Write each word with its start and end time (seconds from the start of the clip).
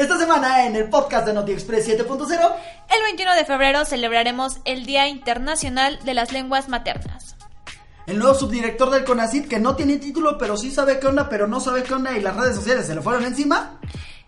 Esta 0.00 0.16
semana 0.16 0.64
en 0.64 0.76
el 0.76 0.88
podcast 0.88 1.26
de 1.26 1.34
Noti 1.34 1.52
Express 1.52 1.86
7.0 1.86 2.30
El 2.88 3.02
21 3.02 3.34
de 3.34 3.44
febrero 3.44 3.84
celebraremos 3.84 4.56
el 4.64 4.86
Día 4.86 5.08
Internacional 5.08 5.98
de 6.06 6.14
las 6.14 6.32
Lenguas 6.32 6.70
Maternas. 6.70 7.36
El 8.06 8.18
nuevo 8.18 8.32
subdirector 8.32 8.88
del 8.88 9.04
CONACYT 9.04 9.46
que 9.46 9.60
no 9.60 9.76
tiene 9.76 9.98
título 9.98 10.38
pero 10.38 10.56
sí 10.56 10.70
sabe 10.70 10.98
qué 10.98 11.06
onda 11.06 11.28
pero 11.28 11.46
no 11.46 11.60
sabe 11.60 11.82
qué 11.82 11.92
onda 11.92 12.16
y 12.16 12.22
las 12.22 12.34
redes 12.34 12.56
sociales 12.56 12.86
se 12.86 12.94
le 12.94 13.02
fueron 13.02 13.26
encima. 13.26 13.78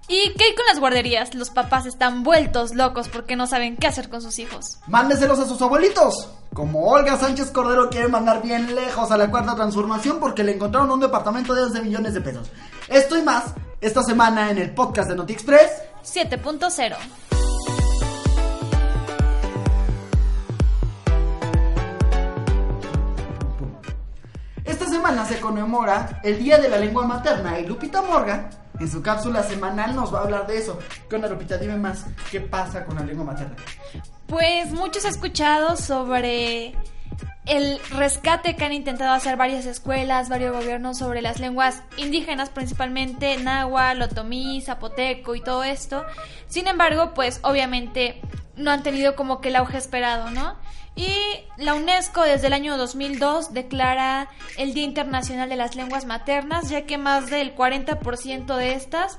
¿Y 0.09 0.35
qué 0.35 0.45
hay 0.45 0.55
con 0.55 0.67
las 0.67 0.79
guarderías? 0.79 1.35
Los 1.35 1.49
papás 1.49 1.87
están 1.87 2.23
vueltos 2.23 2.75
locos 2.75 3.09
porque 3.09 3.35
no 3.35 3.47
saben 3.47 3.79
qué 3.79 3.87
hacer 3.87 4.11
con 4.11 4.21
sus 4.21 4.39
hijos. 4.41 4.77
Mándeselos 4.89 5.39
a 5.39 5.47
sus 5.47 5.63
abuelitos. 5.63 6.29
Como 6.53 6.87
Olga 6.87 7.17
Sánchez 7.17 7.51
Cordero 7.51 7.89
quiere 7.89 8.09
mandar 8.09 8.43
bien 8.43 8.75
lejos 8.75 9.11
a 9.11 9.17
la 9.17 9.31
cuarta 9.31 9.55
transformación 9.55 10.21
porque 10.21 10.45
le 10.45 10.53
encontraron 10.53 10.91
un 10.91 11.01
departamento 11.01 11.55
de 11.55 11.63
11 11.63 11.81
millones 11.81 12.13
de 12.13 12.21
pesos. 12.21 12.51
Esto 12.89 13.17
y 13.17 13.23
más 13.23 13.55
esta 13.83 14.03
semana 14.05 14.49
en 14.51 14.59
el 14.59 14.71
podcast 14.71 15.11
de 15.11 15.17
Noti 15.17 15.33
Express 15.33 15.83
7.0 16.05 16.97
Esta 24.65 24.87
semana 24.87 25.27
se 25.27 25.41
conmemora 25.41 26.21
el 26.23 26.39
Día 26.39 26.59
de 26.59 26.69
la 26.69 26.77
Lengua 26.77 27.05
Materna 27.07 27.59
y 27.59 27.67
Lupita 27.67 28.03
Morgan 28.03 28.51
en 28.79 28.89
su 28.89 29.03
cápsula 29.03 29.43
semanal 29.43 29.95
nos 29.97 30.15
va 30.15 30.21
a 30.21 30.23
hablar 30.23 30.47
de 30.47 30.59
eso. 30.59 30.79
¿Qué 31.09 31.17
onda 31.17 31.29
Lupita? 31.29 31.57
Dime 31.57 31.77
más, 31.77 32.07
¿qué 32.31 32.41
pasa 32.41 32.85
con 32.85 32.97
la 32.97 33.03
lengua 33.03 33.25
materna? 33.27 33.55
Pues 34.27 34.71
muchos 34.71 35.05
han 35.05 35.13
escuchado 35.13 35.77
sobre 35.77 36.75
el 37.47 37.81
rescate 37.91 38.55
que 38.57 38.65
han 38.65 38.73
intentado 38.73 39.13
hacer 39.13 39.37
varias 39.37 39.67
escuelas, 39.67 40.29
varios 40.29 40.55
gobiernos 40.55 40.99
sobre 40.99 41.23
las 41.23 41.41
lenguas 41.41 41.83
indígenas, 41.97 42.51
principalmente 42.51 43.37
náhuatl, 43.37 44.03
otomí, 44.03 44.61
zapoteco 44.61 45.35
y 45.35 45.43
todo 45.43 45.65
esto. 45.65 46.05
Sin 46.47 46.69
embargo, 46.69 47.15
pues 47.15 47.41
obviamente 47.43 48.21
no 48.57 48.71
han 48.71 48.83
tenido 48.83 49.17
como 49.17 49.41
que 49.41 49.49
el 49.49 49.57
auge 49.57 49.79
esperado, 49.79 50.31
¿no? 50.31 50.57
Y 50.95 51.15
la 51.57 51.75
UNESCO 51.75 52.23
desde 52.23 52.49
el 52.49 52.53
año 52.53 52.77
2002 52.77 53.55
declara 53.55 54.29
el 54.59 54.75
Día 54.75 54.85
Internacional 54.85 55.49
de 55.49 55.57
las 55.57 55.75
Lenguas 55.75 56.05
Maternas, 56.05 56.69
ya 56.69 56.83
que 56.83 56.99
más 56.99 57.31
del 57.31 57.57
40% 57.57 58.57
de 58.57 58.75
estas 58.75 59.19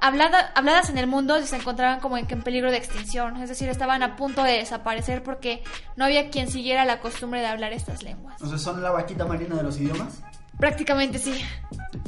habladas 0.00 0.90
en 0.90 0.98
el 0.98 1.06
mundo 1.06 1.40
se 1.42 1.56
encontraban 1.56 2.00
como 2.00 2.16
en, 2.18 2.26
en 2.28 2.42
peligro 2.42 2.70
de 2.70 2.76
extinción, 2.76 3.36
es 3.38 3.48
decir, 3.48 3.68
estaban 3.68 4.02
a 4.02 4.16
punto 4.16 4.42
de 4.42 4.52
desaparecer 4.52 5.22
porque 5.22 5.62
no 5.96 6.04
había 6.04 6.30
quien 6.30 6.50
siguiera 6.50 6.84
la 6.84 7.00
costumbre 7.00 7.40
de 7.40 7.46
hablar 7.46 7.72
estas 7.72 8.02
lenguas. 8.02 8.40
O 8.42 8.48
sea, 8.48 8.58
son 8.58 8.82
la 8.82 8.90
vaquita 8.90 9.24
marina 9.24 9.56
de 9.56 9.62
los 9.62 9.78
idiomas. 9.78 10.22
Prácticamente 10.58 11.18
sí. 11.18 11.42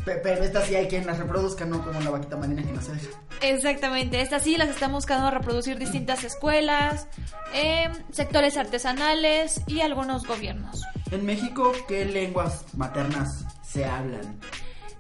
Pero 0.05 0.42
estas 0.42 0.66
sí 0.66 0.75
hay 0.75 0.89
quien 0.89 1.06
las 1.06 1.19
reproduzca, 1.19 1.66
no 1.66 1.84
como 1.84 2.00
la 2.00 2.11
vaquita 2.11 2.36
marina 2.36 2.62
que 2.62 2.72
no 2.72 2.81
se 2.81 2.92
deja. 2.92 3.09
Exactamente, 3.42 4.20
estas 4.20 4.42
sí 4.42 4.56
las 4.56 4.70
están 4.70 4.92
buscando 4.92 5.31
reproducir 5.31 5.78
distintas 5.78 6.25
escuelas, 6.25 7.06
eh, 7.55 7.89
sectores 8.11 8.56
artesanales 8.56 9.61
y 9.66 9.83
algunos 9.83 10.27
gobiernos. 10.27 10.83
En 11.11 11.27
México, 11.27 11.72
¿qué 11.87 12.04
lenguas 12.04 12.65
maternas 12.75 13.44
se 13.62 13.84
hablan? 13.84 14.41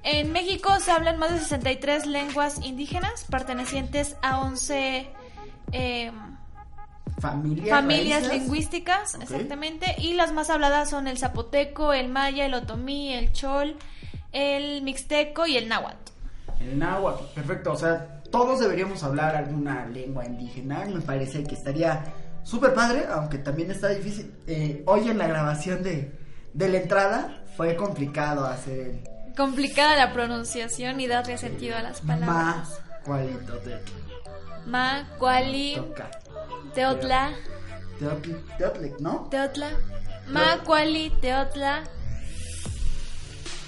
En 0.02 0.32
México 0.32 0.70
se 0.80 0.90
hablan 0.90 1.18
más 1.18 1.32
de 1.32 1.38
63 1.40 2.06
lenguas 2.06 2.60
indígenas 2.64 3.24
pertenecientes 3.28 4.16
a 4.22 4.40
11 4.40 5.10
eh, 5.72 6.12
familias, 7.18 7.68
familias 7.68 8.28
lingüísticas, 8.28 9.18
exactamente, 9.20 9.96
y 9.98 10.14
las 10.14 10.32
más 10.32 10.50
habladas 10.50 10.90
son 10.90 11.08
el 11.08 11.18
zapoteco, 11.18 11.92
el 11.92 12.08
maya, 12.08 12.46
el 12.46 12.54
otomí, 12.54 13.12
el 13.12 13.32
chol, 13.32 13.76
el 14.32 14.82
mixteco 14.82 15.46
y 15.46 15.56
el 15.56 15.68
náhuatl. 15.68 16.12
El 16.60 16.78
náhuatl, 16.78 17.24
perfecto, 17.34 17.72
o 17.72 17.76
sea, 17.76 18.22
todos 18.30 18.60
deberíamos 18.60 19.02
hablar 19.02 19.36
alguna 19.36 19.86
lengua 19.86 20.24
indígena, 20.24 20.84
me 20.86 21.00
parece 21.00 21.44
que 21.44 21.54
estaría 21.54 22.04
súper 22.44 22.72
padre, 22.74 23.06
aunque 23.10 23.38
también 23.38 23.70
está 23.70 23.88
difícil. 23.88 24.32
Eh, 24.46 24.82
hoy 24.86 25.08
en 25.08 25.18
la 25.18 25.26
grabación 25.26 25.82
de, 25.82 26.12
de 26.54 26.68
la 26.68 26.78
entrada 26.78 27.42
fue 27.56 27.76
complicado 27.76 28.46
hacer 28.46 28.78
el 28.78 29.17
complicada 29.38 29.94
la 29.94 30.12
pronunciación 30.12 31.00
y 31.00 31.06
darle 31.06 31.38
sentido 31.38 31.76
a 31.76 31.82
las 31.82 32.00
palabras. 32.00 32.80
Ma, 34.66 35.08
cuali, 35.16 35.80
teotla. 36.74 37.30
Teotla, 38.58 38.96
¿no? 38.98 39.28
Teotla. 39.30 39.70
Ma, 40.26 40.58
cuali, 40.64 41.10
teotla. 41.20 41.84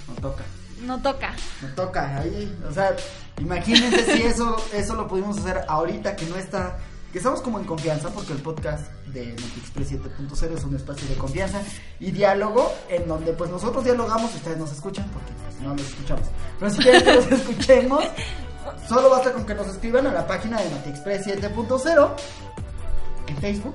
No 0.09 0.15
toca. 0.21 0.43
No 0.83 1.01
toca. 1.01 1.35
No 1.63 1.69
toca, 1.75 2.19
ahí, 2.19 2.59
o 2.69 2.73
sea, 2.73 2.97
imagínense 3.39 4.17
si 4.17 4.23
eso, 4.23 4.57
eso 4.73 4.95
lo 4.97 5.07
pudimos 5.07 5.39
hacer 5.39 5.65
ahorita 5.69 6.17
que 6.17 6.27
no 6.27 6.37
está 6.37 6.79
que 7.13 7.19
estamos 7.19 7.41
como 7.41 7.59
en 7.59 7.65
confianza 7.65 8.09
porque 8.11 8.33
el 8.33 8.39
podcast 8.39 8.91
de 9.07 9.27
NotiExpress 9.27 9.93
7.0 9.93 10.57
es 10.57 10.65
un 10.65 10.77
espacio 10.77 11.09
de 11.09 11.15
confianza 11.15 11.61
y 11.99 12.13
diálogo 12.13 12.73
en 12.89 13.09
donde 13.09 13.33
pues 13.33 13.51
nosotros 13.51 13.85
dialogamos 13.85 14.33
y 14.33 14.37
ustedes 14.37 14.59
nos 14.59 14.71
escuchan 14.71 15.09
porque 15.13 15.33
pues, 15.33 15.61
no 15.61 15.75
los 15.75 15.87
escuchamos. 15.87 16.27
Pero 16.59 16.71
si 16.71 16.79
quieren 16.79 17.03
que 17.03 17.15
los 17.15 17.27
escuchemos, 17.33 18.05
solo 18.89 19.11
basta 19.11 19.33
con 19.33 19.45
que 19.45 19.55
nos 19.55 19.67
escriban 19.69 20.07
a 20.07 20.13
la 20.13 20.27
página 20.27 20.61
de 20.61 20.71
NotiExpress 20.71 21.27
7.0 21.27 22.11
en 23.27 23.37
Facebook 23.39 23.75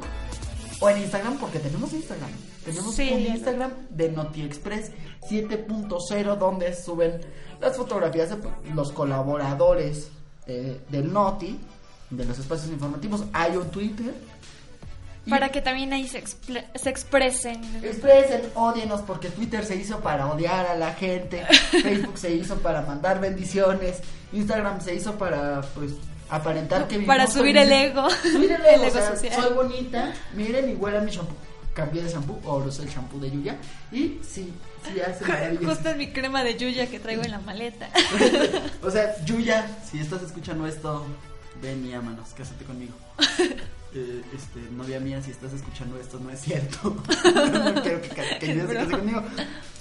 o 0.79 0.90
en 0.90 0.97
Instagram 1.00 1.38
porque 1.38 1.59
tenemos 1.59 1.91
Instagram. 1.91 2.29
Tenemos 2.63 2.97
un 2.97 3.03
Instagram 3.03 3.72
de 3.90 4.12
NotiExpress 4.12 4.91
7.0 5.29 6.38
donde 6.38 6.73
suben 6.73 7.19
las 7.59 7.75
fotografías 7.75 8.29
de 8.29 8.38
los 8.73 8.91
colaboradores 8.91 10.09
eh, 10.47 10.79
del 10.90 11.12
Noti 11.12 11.59
de 12.09 12.25
los 12.25 12.38
espacios 12.39 12.71
informativos. 12.71 13.23
Hay 13.33 13.55
un 13.57 13.69
Twitter. 13.69 14.13
Para 15.29 15.49
que 15.49 15.61
también 15.61 15.91
ahí 15.91 16.07
se, 16.07 16.23
se 16.75 16.89
expresen. 16.89 17.63
Expresen, 17.83 18.41
odienos, 18.53 19.01
porque 19.01 19.29
Twitter 19.29 19.66
se 19.66 19.75
hizo 19.75 19.99
para 20.01 20.27
odiar 20.27 20.67
a 20.67 20.75
la 20.75 20.93
gente, 20.93 21.43
Facebook 21.71 22.17
se 22.17 22.35
hizo 22.35 22.57
para 22.59 22.81
mandar 22.83 23.19
bendiciones, 23.19 24.01
Instagram 24.33 24.81
se 24.81 24.93
hizo 24.93 25.17
para, 25.17 25.61
pues, 25.73 25.93
aparentar 26.29 26.88
que 26.88 26.99
Para 26.99 27.25
subir 27.25 27.57
el 27.57 27.71
ego. 27.71 28.07
Subir 28.09 28.51
el 28.51 28.66
ego, 28.83 28.99
soy 29.16 29.53
bonita, 29.55 30.13
miren 30.35 30.69
y 30.69 30.73
huele 30.75 31.01
mi 31.01 31.09
shampoo. 31.11 31.35
Cambié 31.73 32.03
de 32.03 32.09
shampoo, 32.09 32.39
o 32.45 32.59
lo 32.59 32.67
el 32.67 32.87
shampoo 32.87 33.19
de 33.19 33.31
Yuya, 33.31 33.57
y 33.91 34.19
sí, 34.22 34.53
sí 34.85 35.01
hace. 35.01 35.25
Justo 35.66 35.89
es 35.89 35.97
mi 35.97 36.13
crema 36.13 36.43
de 36.43 36.55
Yuya 36.55 36.87
que 36.87 36.99
traigo 36.99 37.23
en 37.23 37.31
la 37.31 37.39
maleta. 37.39 37.89
o 38.81 38.91
sea, 38.91 39.13
Yuya, 39.25 39.67
si 39.89 39.99
estás 39.99 40.22
escuchando 40.22 40.67
esto, 40.67 41.05
ven 41.61 41.85
y 41.85 41.93
ámanos, 41.93 42.29
cásate 42.35 42.66
conmigo. 42.66 42.93
eh, 43.93 44.23
este, 44.33 44.59
novia 44.71 44.99
mía, 44.99 45.21
si 45.21 45.31
estás 45.31 45.53
escuchando 45.53 45.99
esto, 45.99 46.19
no 46.19 46.29
es 46.29 46.41
cierto. 46.41 46.89
no 47.23 47.81
quiero 47.81 48.01
que, 48.01 48.09
que, 48.09 48.39
que 48.39 48.67
se 48.67 48.73
case 48.73 48.91
conmigo. 48.91 49.23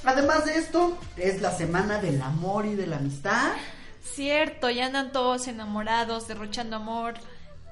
Además 0.04 0.44
de 0.44 0.58
esto, 0.58 0.98
es 1.16 1.40
la 1.40 1.52
semana 1.52 2.00
del 2.00 2.20
amor 2.22 2.66
y 2.66 2.74
de 2.74 2.86
la 2.86 2.96
amistad. 2.96 3.52
Cierto, 4.02 4.70
ya 4.70 4.86
andan 4.86 5.12
todos 5.12 5.48
enamorados, 5.48 6.28
derrochando 6.28 6.76
amor 6.76 7.14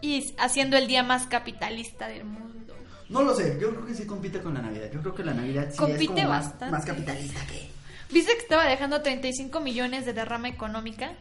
y 0.00 0.34
haciendo 0.38 0.76
el 0.76 0.86
día 0.86 1.02
más 1.02 1.26
capitalista 1.26 2.08
del 2.08 2.24
mundo. 2.24 2.74
No 3.08 3.22
lo 3.22 3.34
sé, 3.34 3.58
yo 3.60 3.70
creo 3.70 3.86
que 3.86 3.94
sí 3.94 4.06
compite 4.06 4.40
con 4.40 4.54
la 4.54 4.62
Navidad. 4.62 4.90
Yo 4.92 5.00
creo 5.00 5.14
que 5.14 5.24
la 5.24 5.34
Navidad 5.34 5.68
sí 5.70 5.76
compite 5.76 6.04
es 6.04 6.08
como 6.08 6.28
más, 6.28 6.54
más 6.70 6.84
capitalista 6.84 7.46
que. 7.46 7.70
¿Viste 8.10 8.32
que 8.32 8.38
estaba 8.40 8.64
dejando 8.64 9.02
35 9.02 9.60
millones 9.60 10.06
de 10.06 10.12
derrama 10.12 10.48
económica? 10.48 11.12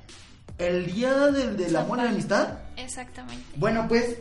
El 0.58 0.92
día 0.92 1.14
del, 1.28 1.58
del 1.58 1.76
amor 1.76 2.00
y 2.00 2.04
la 2.04 2.10
amistad. 2.10 2.48
Exactamente. 2.78 3.44
Bueno, 3.56 3.88
pues 3.88 4.18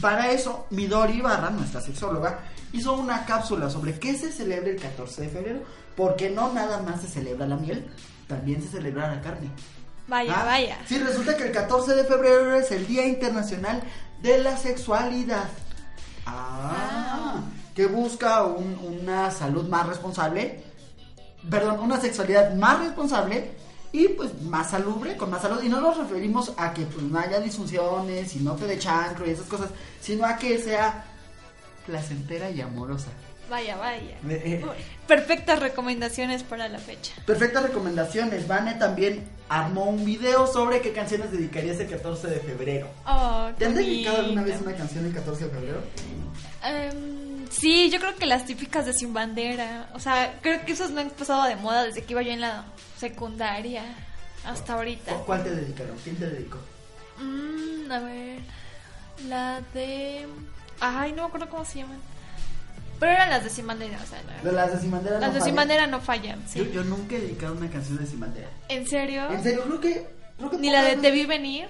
para 0.00 0.30
eso 0.30 0.66
Midori 0.70 1.14
Ibarra, 1.14 1.50
nuestra 1.50 1.80
sexóloga, 1.80 2.40
hizo 2.72 2.94
una 2.94 3.24
cápsula 3.24 3.68
sobre 3.70 3.98
qué 3.98 4.16
se 4.16 4.30
celebra 4.30 4.70
el 4.70 4.80
14 4.80 5.22
de 5.22 5.28
febrero, 5.28 5.60
porque 5.96 6.30
no 6.30 6.52
nada 6.52 6.80
más 6.82 7.00
se 7.00 7.08
celebra 7.08 7.46
la 7.46 7.56
miel, 7.56 7.86
también 8.28 8.62
se 8.62 8.68
celebra 8.68 9.14
la 9.14 9.20
carne. 9.20 9.50
Vaya, 10.06 10.34
¿Ah? 10.40 10.44
vaya. 10.44 10.78
Sí, 10.86 10.98
resulta 10.98 11.36
que 11.36 11.44
el 11.44 11.52
14 11.52 11.94
de 11.94 12.04
febrero 12.04 12.56
es 12.56 12.70
el 12.70 12.86
Día 12.86 13.06
Internacional 13.06 13.82
de 14.22 14.38
la 14.38 14.56
Sexualidad. 14.56 15.48
Ah, 16.26 16.72
ah. 16.76 17.40
que 17.74 17.86
busca 17.86 18.44
un, 18.44 18.78
una 18.78 19.30
salud 19.30 19.68
más 19.68 19.86
responsable, 19.86 20.62
perdón, 21.48 21.80
una 21.80 22.00
sexualidad 22.00 22.54
más 22.54 22.80
responsable 22.80 23.52
y 23.92 24.08
pues 24.08 24.40
más 24.42 24.70
salubre, 24.70 25.16
con 25.16 25.30
más 25.30 25.42
salud. 25.42 25.62
Y 25.62 25.68
no 25.68 25.80
nos 25.80 25.96
referimos 25.96 26.52
a 26.56 26.72
que 26.72 26.82
pues 26.82 27.02
no 27.02 27.18
haya 27.18 27.40
disfunciones 27.40 28.34
y 28.36 28.40
no 28.40 28.54
te 28.54 28.66
dé 28.66 28.78
chancro 28.78 29.26
y 29.26 29.30
esas 29.30 29.46
cosas, 29.46 29.70
sino 30.00 30.24
a 30.24 30.36
que 30.36 30.58
sea 30.58 31.04
placentera 31.86 32.50
y 32.50 32.60
amorosa. 32.60 33.08
Vaya, 33.50 33.76
vaya. 33.76 34.16
Eh, 34.28 34.62
eh. 34.62 34.64
Perfectas 35.08 35.58
recomendaciones 35.58 36.44
para 36.44 36.68
la 36.68 36.78
fecha. 36.78 37.12
Perfectas 37.26 37.64
recomendaciones. 37.64 38.46
Vane 38.46 38.74
también 38.74 39.28
armó 39.48 39.86
un 39.86 40.04
video 40.04 40.46
sobre 40.46 40.80
qué 40.80 40.92
canciones 40.92 41.32
dedicarías 41.32 41.80
el 41.80 41.88
14 41.88 42.28
de 42.28 42.38
febrero. 42.38 42.88
Oh, 43.04 43.50
¿Te 43.58 43.66
han 43.66 43.74
dedicado 43.74 44.18
alguna 44.18 44.42
vez 44.44 44.60
una 44.60 44.76
canción 44.76 45.04
el 45.04 45.12
14 45.12 45.46
de 45.46 45.50
febrero? 45.50 45.80
Em, 46.62 47.48
sí, 47.50 47.90
yo 47.90 47.98
creo 47.98 48.14
que 48.14 48.26
las 48.26 48.46
típicas 48.46 48.86
de 48.86 48.92
Sin 48.92 49.12
Bandera. 49.12 49.90
O 49.94 49.98
sea, 49.98 50.38
creo 50.40 50.64
que 50.64 50.70
esos 50.70 50.92
no 50.92 51.00
han 51.00 51.10
pasado 51.10 51.42
de 51.48 51.56
moda 51.56 51.82
desde 51.82 52.04
que 52.04 52.12
iba 52.12 52.22
yo 52.22 52.30
en 52.30 52.42
la 52.42 52.66
secundaria 53.00 53.82
hasta 54.44 54.74
ahorita. 54.74 55.14
¿O 55.14 55.24
¿Cuál 55.24 55.42
te 55.42 55.50
dedicaron? 55.54 55.96
¿Quién 56.04 56.16
te 56.16 56.26
dedicó? 56.28 56.58
Mm, 57.18 57.90
a 57.90 57.98
ver. 58.00 58.38
La 59.28 59.60
de. 59.74 60.26
Ay, 60.80 61.12
no 61.12 61.22
me 61.22 61.28
acuerdo 61.28 61.48
cómo 61.48 61.64
se 61.64 61.80
llaman. 61.80 61.98
Pero 62.98 63.12
eran 63.12 63.30
las 63.30 63.42
de 63.44 63.50
Sin 63.50 63.66
Bandera, 63.66 63.98
o 64.02 64.06
sea, 64.06 64.22
no- 64.22 64.44
De 64.50 64.52
las 64.54 64.72
de 64.74 64.78
Simandera 64.80 65.18
las 65.18 65.28
no 65.30 65.34
de 65.34 65.40
Sin 65.40 65.54
fallan. 65.54 65.56
Bandera 65.56 65.86
no 65.86 66.00
fallan. 66.00 66.40
Yo, 66.54 66.64
Sí. 66.64 66.70
yo 66.74 66.84
nunca 66.84 67.16
he 67.16 67.20
dedicado 67.20 67.54
una 67.54 67.70
canción 67.70 67.96
de 67.98 68.06
Simandera. 68.06 68.48
¿En 68.68 68.86
serio? 68.86 69.30
En 69.30 69.42
serio, 69.42 69.62
creo 69.64 69.80
que. 69.80 70.06
Creo 70.36 70.50
que 70.50 70.58
Ni 70.58 70.70
la 70.70 70.82
de 70.84 70.96
Te 70.96 71.10
vi 71.10 71.24
venir. 71.26 71.68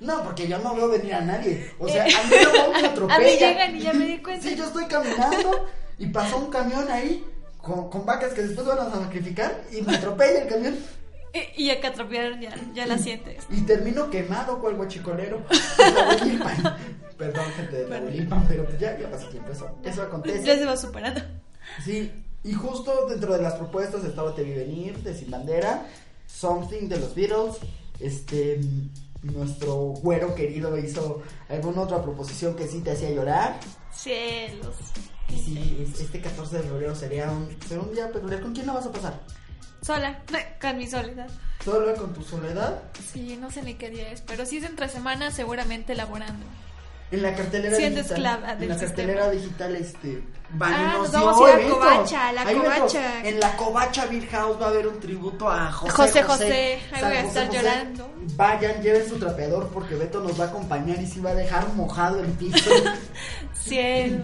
No, 0.00 0.22
porque 0.24 0.48
yo 0.48 0.58
no 0.58 0.74
veo 0.74 0.88
venir 0.88 1.12
a 1.14 1.20
nadie. 1.20 1.70
O 1.78 1.86
sea, 1.86 2.04
a 2.04 2.06
mí 2.06 2.12
luego 2.52 2.72
me 2.72 2.86
atropella. 2.86 3.14
a 3.16 3.18
mí 3.18 3.30
llegan 3.38 3.76
y 3.76 3.80
ya 3.80 3.92
me 3.92 4.06
di 4.06 4.18
cuenta. 4.18 4.48
Sí, 4.48 4.56
yo 4.56 4.64
estoy 4.64 4.86
caminando 4.86 5.68
y 5.98 6.06
pasó 6.06 6.38
un 6.38 6.50
camión 6.50 6.90
ahí 6.90 7.22
con, 7.62 7.90
con 7.90 8.06
vacas 8.06 8.32
que 8.32 8.42
después 8.42 8.66
van 8.66 8.78
a 8.78 8.90
sacrificar 8.90 9.62
y 9.72 9.82
me 9.82 9.94
atropella 9.96 10.42
el 10.42 10.48
camión. 10.48 10.76
Y, 11.32 11.66
y 11.66 11.70
acá 11.70 11.88
atropellaron 11.88 12.40
ya, 12.40 12.52
ya 12.74 12.86
la 12.88 12.98
sientes. 12.98 13.44
Y 13.50 13.60
termino 13.60 14.10
quemado 14.10 14.58
cual 14.60 14.74
guachicolero. 14.74 15.40
de 15.48 15.92
Tamaulipas. 15.92 16.58
Perdón, 17.16 17.44
gente 17.54 17.76
de 17.76 17.84
Tamaulipas, 17.84 18.44
pero 18.48 18.66
ya, 18.80 18.98
ya 18.98 19.08
pasó 19.08 19.28
tiempo. 19.28 19.52
Eso, 19.52 19.70
eso 19.84 20.02
acontece. 20.02 20.42
Ya 20.44 20.58
se 20.58 20.64
va 20.64 20.76
superando. 20.76 21.20
Sí, 21.84 22.10
y 22.42 22.52
justo 22.52 23.06
dentro 23.08 23.34
de 23.34 23.42
las 23.42 23.54
propuestas 23.54 24.04
estaba 24.04 24.34
Te 24.34 24.42
vi 24.42 24.54
venir, 24.54 24.98
de 25.04 25.14
Sin 25.14 25.30
Bandera, 25.30 25.86
Something 26.26 26.88
de 26.88 26.98
los 26.98 27.14
Beatles, 27.14 27.58
este, 28.00 28.60
nuestro 29.22 29.76
güero 29.76 30.34
querido 30.34 30.76
hizo 30.78 31.22
alguna 31.48 31.82
otra 31.82 32.02
proposición 32.02 32.56
que 32.56 32.66
sí 32.66 32.80
te 32.80 32.92
hacía 32.92 33.10
llorar. 33.10 33.60
Cielos. 33.92 34.76
Y 35.34 35.38
sí, 35.38 35.86
es- 35.92 36.00
este 36.00 36.20
14 36.20 36.56
de 36.58 36.62
febrero 36.64 36.94
sería 36.94 37.30
un, 37.30 37.48
sería 37.66 37.82
un 37.82 37.92
día 37.94 38.10
peculiar. 38.12 38.40
¿Con 38.40 38.52
quién 38.54 38.66
la 38.66 38.72
vas 38.74 38.86
a 38.86 38.92
pasar? 38.92 39.20
Sola, 39.82 40.18
con 40.60 40.76
mi 40.78 40.86
soledad. 40.86 41.28
¿Solo 41.64 41.94
con 41.94 42.12
tu 42.14 42.22
soledad? 42.22 42.82
Sí, 43.12 43.36
no 43.40 43.50
sé 43.50 43.62
ni 43.62 43.74
qué 43.74 43.90
día 43.90 44.10
es, 44.12 44.22
pero 44.22 44.46
si 44.46 44.58
es 44.58 44.64
entre 44.64 44.88
semana, 44.88 45.30
seguramente 45.30 45.94
laborando. 45.94 46.44
En 47.12 47.22
la 47.22 47.34
cartelera 47.34 47.76
Siendo 47.76 47.96
digital. 48.02 48.16
esclava 48.18 48.52
en 48.52 48.68
la 48.68 48.74
sistema. 48.78 48.78
cartelera 48.86 49.30
digital, 49.30 49.74
este. 49.76 50.22
Van 50.52 50.72
Ah, 50.72 50.94
nos 50.96 51.10
vamos 51.10 51.40
a 51.50 51.60
ir 51.60 51.66
a. 51.66 51.70
Covacha, 51.70 52.32
la. 52.32 52.44
Covacha. 52.44 53.28
En 53.28 53.40
la 53.40 53.56
Covacha 53.56 54.06
Beer 54.06 54.26
House 54.28 54.60
va 54.60 54.66
a 54.66 54.68
haber 54.68 54.86
un 54.86 55.00
tributo 55.00 55.50
a 55.50 55.72
José 55.72 55.92
José 55.92 56.22
José. 56.22 56.44
José, 56.44 56.78
ahí 56.92 57.02
voy 57.02 57.16
a 57.16 57.20
estar 57.22 57.46
José. 57.48 57.58
llorando. 57.58 58.10
Vayan, 58.36 58.80
lleven 58.80 59.08
su 59.08 59.18
trapeador 59.18 59.68
porque 59.74 59.96
Beto 59.96 60.20
nos 60.20 60.38
va 60.40 60.44
a 60.44 60.48
acompañar 60.48 61.00
y 61.02 61.06
sí 61.08 61.18
va 61.20 61.30
a 61.30 61.34
dejar 61.34 61.66
mojado 61.74 62.20
el 62.20 62.30
piso. 62.30 62.70
Cielo. 63.60 64.22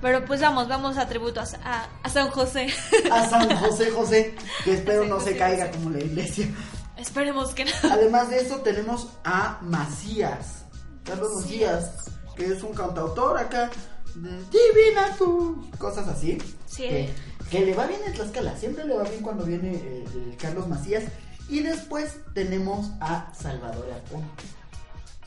Pero 0.00 0.24
pues 0.24 0.40
vamos, 0.40 0.68
vamos 0.68 0.96
a 0.96 1.08
tributo 1.08 1.40
a, 1.40 1.44
a- 1.64 1.88
a 2.02 2.08
San 2.08 2.28
José. 2.30 2.68
a 3.12 3.28
San 3.28 3.54
José 3.58 3.90
José, 3.90 4.34
que 4.64 4.74
espero 4.74 5.04
no 5.06 5.20
se 5.20 5.36
caiga 5.36 5.66
José. 5.66 5.78
como 5.78 5.90
la 5.90 6.00
iglesia. 6.00 6.48
Esperemos 6.96 7.54
que 7.54 7.64
no. 7.64 7.70
Además 7.90 8.30
de 8.30 8.40
eso 8.40 8.56
tenemos 8.56 9.08
a 9.24 9.58
Macías, 9.62 10.64
Carlos 11.04 11.32
Macías. 11.36 11.90
Que 12.36 12.46
es 12.52 12.62
un 12.62 12.72
cantautor 12.72 13.36
acá 13.36 13.68
de 14.14 14.30
Divina 14.30 15.14
tú, 15.18 15.68
cosas 15.78 16.06
así. 16.06 16.38
Sí. 16.66 16.82
Que, 16.84 17.14
que 17.50 17.66
le 17.66 17.74
va 17.74 17.86
bien 17.86 18.00
en 18.06 18.12
Tlaxcala, 18.12 18.56
siempre 18.56 18.84
le 18.84 18.94
va 18.94 19.02
bien 19.02 19.22
cuando 19.22 19.44
viene 19.44 19.72
eh, 19.74 20.04
el 20.14 20.36
Carlos 20.36 20.68
Macías. 20.68 21.02
Y 21.48 21.60
después 21.60 22.14
tenemos 22.34 22.90
a 23.00 23.32
Salvador 23.34 23.90
Aponte. 23.92 24.44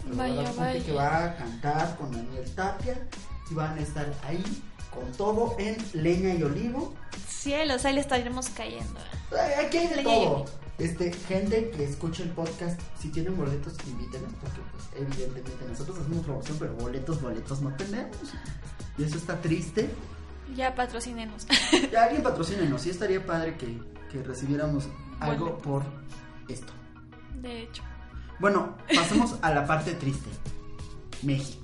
Salvador 0.03 0.35
Vaya, 0.45 0.51
vaya. 0.57 0.85
que 0.85 0.91
va 0.94 1.25
a 1.25 1.35
cantar 1.35 1.95
con 1.97 2.12
Daniel 2.12 2.50
Tapia 2.56 2.95
y 3.51 3.53
van 3.53 3.77
a 3.77 3.81
estar 3.81 4.12
ahí 4.24 4.44
con 4.94 5.12
todo 5.13 5.56
en 5.59 5.77
leña 5.94 6.33
y 6.33 6.44
olivo. 6.44 6.94
Cielos, 7.27 7.86
ahí 7.86 7.94
le 7.95 8.01
estaremos 8.01 8.50
cayendo. 8.50 9.00
Ay, 9.31 9.65
Aquí 9.65 9.77
hay 9.77 9.88
de 9.88 9.95
Leña 9.98 10.09
todo. 10.09 10.45
Este, 10.77 11.13
gente 11.13 11.69
que 11.69 11.83
escucha 11.83 12.24
el 12.24 12.30
podcast, 12.30 12.80
si 13.00 13.09
tienen 13.09 13.38
boletos, 13.38 13.75
invítenos, 13.88 14.31
porque 14.42 14.59
pues 14.71 14.83
evidentemente 14.95 15.65
nosotros 15.68 16.00
hacemos 16.00 16.25
promoción, 16.25 16.57
pero 16.59 16.74
boletos, 16.75 17.21
boletos 17.21 17.62
no 17.62 17.75
tenemos. 17.75 18.18
Y 18.98 19.03
eso 19.03 19.18
está 19.18 19.39
triste. 19.39 19.89
Ya 20.56 20.74
patrocinenos. 20.74 21.45
Ya 21.92 22.03
alguien 22.06 22.24
patrocínenos, 22.24 22.81
sí 22.81 22.89
estaría 22.89 23.24
padre 23.25 23.57
que, 23.57 23.80
que 24.12 24.24
recibiéramos 24.24 24.88
algo 25.19 25.57
por 25.59 25.83
esto. 26.48 26.74
De 27.42 27.63
hecho. 27.63 27.83
Bueno, 28.39 28.75
pasemos 28.94 29.36
a 29.42 29.53
la 29.53 29.68
parte 29.68 29.94
triste. 29.94 30.30
México. 31.21 31.61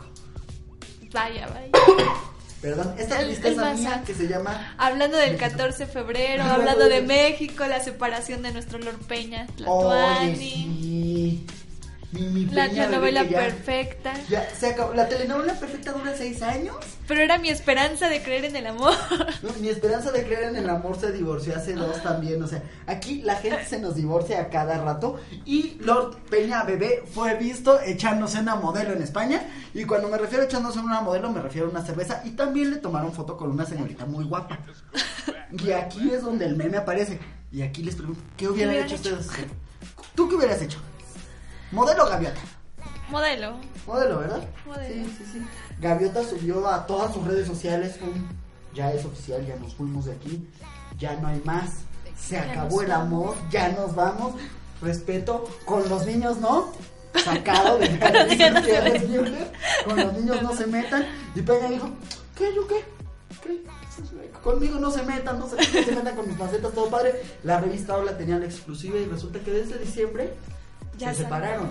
Vaya, 1.18 1.48
vaya. 1.48 1.70
Perdón, 2.62 2.96
esta 2.98 3.20
El- 3.20 3.28
tristeza 3.28 3.72
el 3.72 3.78
mía 3.78 3.90
masa. 3.90 4.04
que 4.04 4.14
se 4.16 4.28
llama 4.28 4.74
Hablando 4.78 5.18
del 5.18 5.34
México. 5.34 5.50
14 5.52 5.86
de 5.86 5.92
febrero, 5.92 6.44
Hablando 6.44 6.86
de- 6.90 7.02
México, 7.02 7.66
la 7.68 7.80
separación 7.84 8.42
de 8.42 8.52
nuestro 8.52 8.80
Lord 8.80 9.00
Peña, 9.08 9.46
Tlatuani, 9.58 10.36
sí. 10.36 11.46
Mi, 12.12 12.22
mi 12.22 12.46
la 12.46 12.70
telenovela 12.70 13.26
perfecta. 13.26 14.14
Ya 14.30 14.50
se 14.50 14.68
acabó. 14.68 14.94
La 14.94 15.10
telenovela 15.10 15.54
perfecta 15.56 15.92
dura 15.92 16.16
seis 16.16 16.42
años. 16.42 16.78
Pero 17.06 17.22
era 17.22 17.38
mi 17.38 17.50
esperanza 17.50 18.08
de 18.08 18.24
creer 18.24 18.46
en 18.46 18.56
el 18.56 18.68
amor. 18.68 18.94
No, 19.44 19.54
mi 19.60 19.70
esperanza 19.70 20.12
de 20.12 20.24
creer 20.24 20.44
en 20.44 20.56
el 20.56 20.70
amor 20.70 21.00
se 21.00 21.12
divorció 21.12 21.56
hace 21.56 21.74
dos 21.74 22.02
también. 22.02 22.42
O 22.42 22.48
sea, 22.48 22.64
aquí 22.88 23.22
la 23.22 23.36
gente 23.36 23.66
se 23.66 23.80
nos 23.80 23.96
divorcia 23.96 24.42
a 24.42 24.50
cada 24.50 24.78
rato. 24.84 25.20
Y 25.46 25.78
Lord 25.82 26.18
Peña 26.30 26.64
Bebé 26.64 27.04
fue 27.14 27.36
visto 27.36 27.80
echándose 27.82 28.40
una 28.40 28.56
modelo 28.56 28.94
en 28.94 29.02
España. 29.02 29.46
Y 29.74 29.84
cuando 29.84 30.08
me 30.08 30.18
refiero 30.18 30.44
a 30.44 30.48
echándose 30.48 30.80
una 30.80 31.02
modelo, 31.02 31.32
me 31.32 31.42
refiero 31.42 31.68
a 31.68 31.72
una 31.72 31.86
cerveza. 31.86 32.22
Y 32.26 32.32
también 32.32 32.72
le 32.72 32.78
tomaron 32.78 33.14
foto 33.14 33.38
con 33.38 33.52
una 33.52 33.66
señorita 33.66 34.06
muy 34.06 34.26
guapa. 34.26 34.60
Y 35.52 35.72
aquí 35.72 36.10
es 36.10 36.24
donde 36.24 36.46
el 36.46 36.56
meme 36.56 36.78
aparece. 36.78 37.20
Y 37.52 37.62
aquí 37.62 37.84
les 37.84 37.96
pregunto, 37.96 38.22
¿qué 38.36 38.48
hubieran 38.48 38.74
hubieran 38.74 38.88
hecho 38.88 38.96
ustedes? 38.96 39.30
¿Tú 40.16 40.28
qué 40.28 40.36
hubieras 40.36 40.62
hecho? 40.62 40.80
Modelo 41.72 42.06
o 42.06 42.10
gaviota. 42.10 42.40
Modelo. 43.10 43.58
Modelo, 43.86 44.20
¿verdad? 44.20 44.44
Modelo. 44.66 45.06
Sí, 45.06 45.16
sí, 45.18 45.26
sí. 45.34 45.48
Gaviota 45.80 46.24
subió 46.24 46.68
a 46.68 46.86
todas 46.86 47.14
sus 47.14 47.26
redes 47.26 47.48
sociales 47.48 47.98
un 48.02 48.28
ya 48.78 48.92
es 48.92 49.04
oficial, 49.06 49.46
ya 49.46 49.56
nos 49.56 49.74
fuimos 49.74 50.06
de 50.06 50.12
aquí, 50.12 50.48
ya 51.00 51.16
no 51.16 51.28
hay 51.28 51.42
más, 51.44 51.80
se 52.16 52.38
acabó 52.38 52.84
el 52.84 52.92
amor, 52.92 53.36
ya 53.50 53.70
nos 53.70 53.96
vamos, 53.96 54.36
respeto, 54.82 55.50
con 55.66 55.90
los 55.90 56.06
niños 56.06 56.38
no, 56.38 56.72
sacado 57.24 57.80
de 57.80 57.88
con 59.86 59.98
los 59.98 60.14
niños 60.14 60.42
no 60.44 60.56
se 60.56 60.68
metan, 60.68 61.08
y 61.34 61.42
Peña 61.42 61.70
dijo, 61.70 61.90
¿qué, 62.38 62.54
yo 62.54 62.68
qué? 62.68 62.86
¿Qué? 63.42 63.64
Conmigo 64.44 64.80
no 64.80 64.92
se 64.92 65.02
metan, 65.02 65.40
no 65.40 65.50
se, 65.50 65.56
no 65.56 65.64
se 65.64 65.96
metan 65.96 66.16
con 66.16 66.28
mis 66.28 66.38
macetas, 66.38 66.72
todo 66.72 66.88
padre. 66.90 67.20
La 67.44 67.60
revista 67.60 67.98
Hola 67.98 68.16
tenía 68.16 68.38
la 68.38 68.46
exclusiva 68.46 69.00
y 69.00 69.06
resulta 69.06 69.40
que 69.40 69.52
desde 69.52 69.80
diciembre 69.80 70.36
Ya 70.98 71.14
se 71.14 71.24
separaron. 71.24 71.70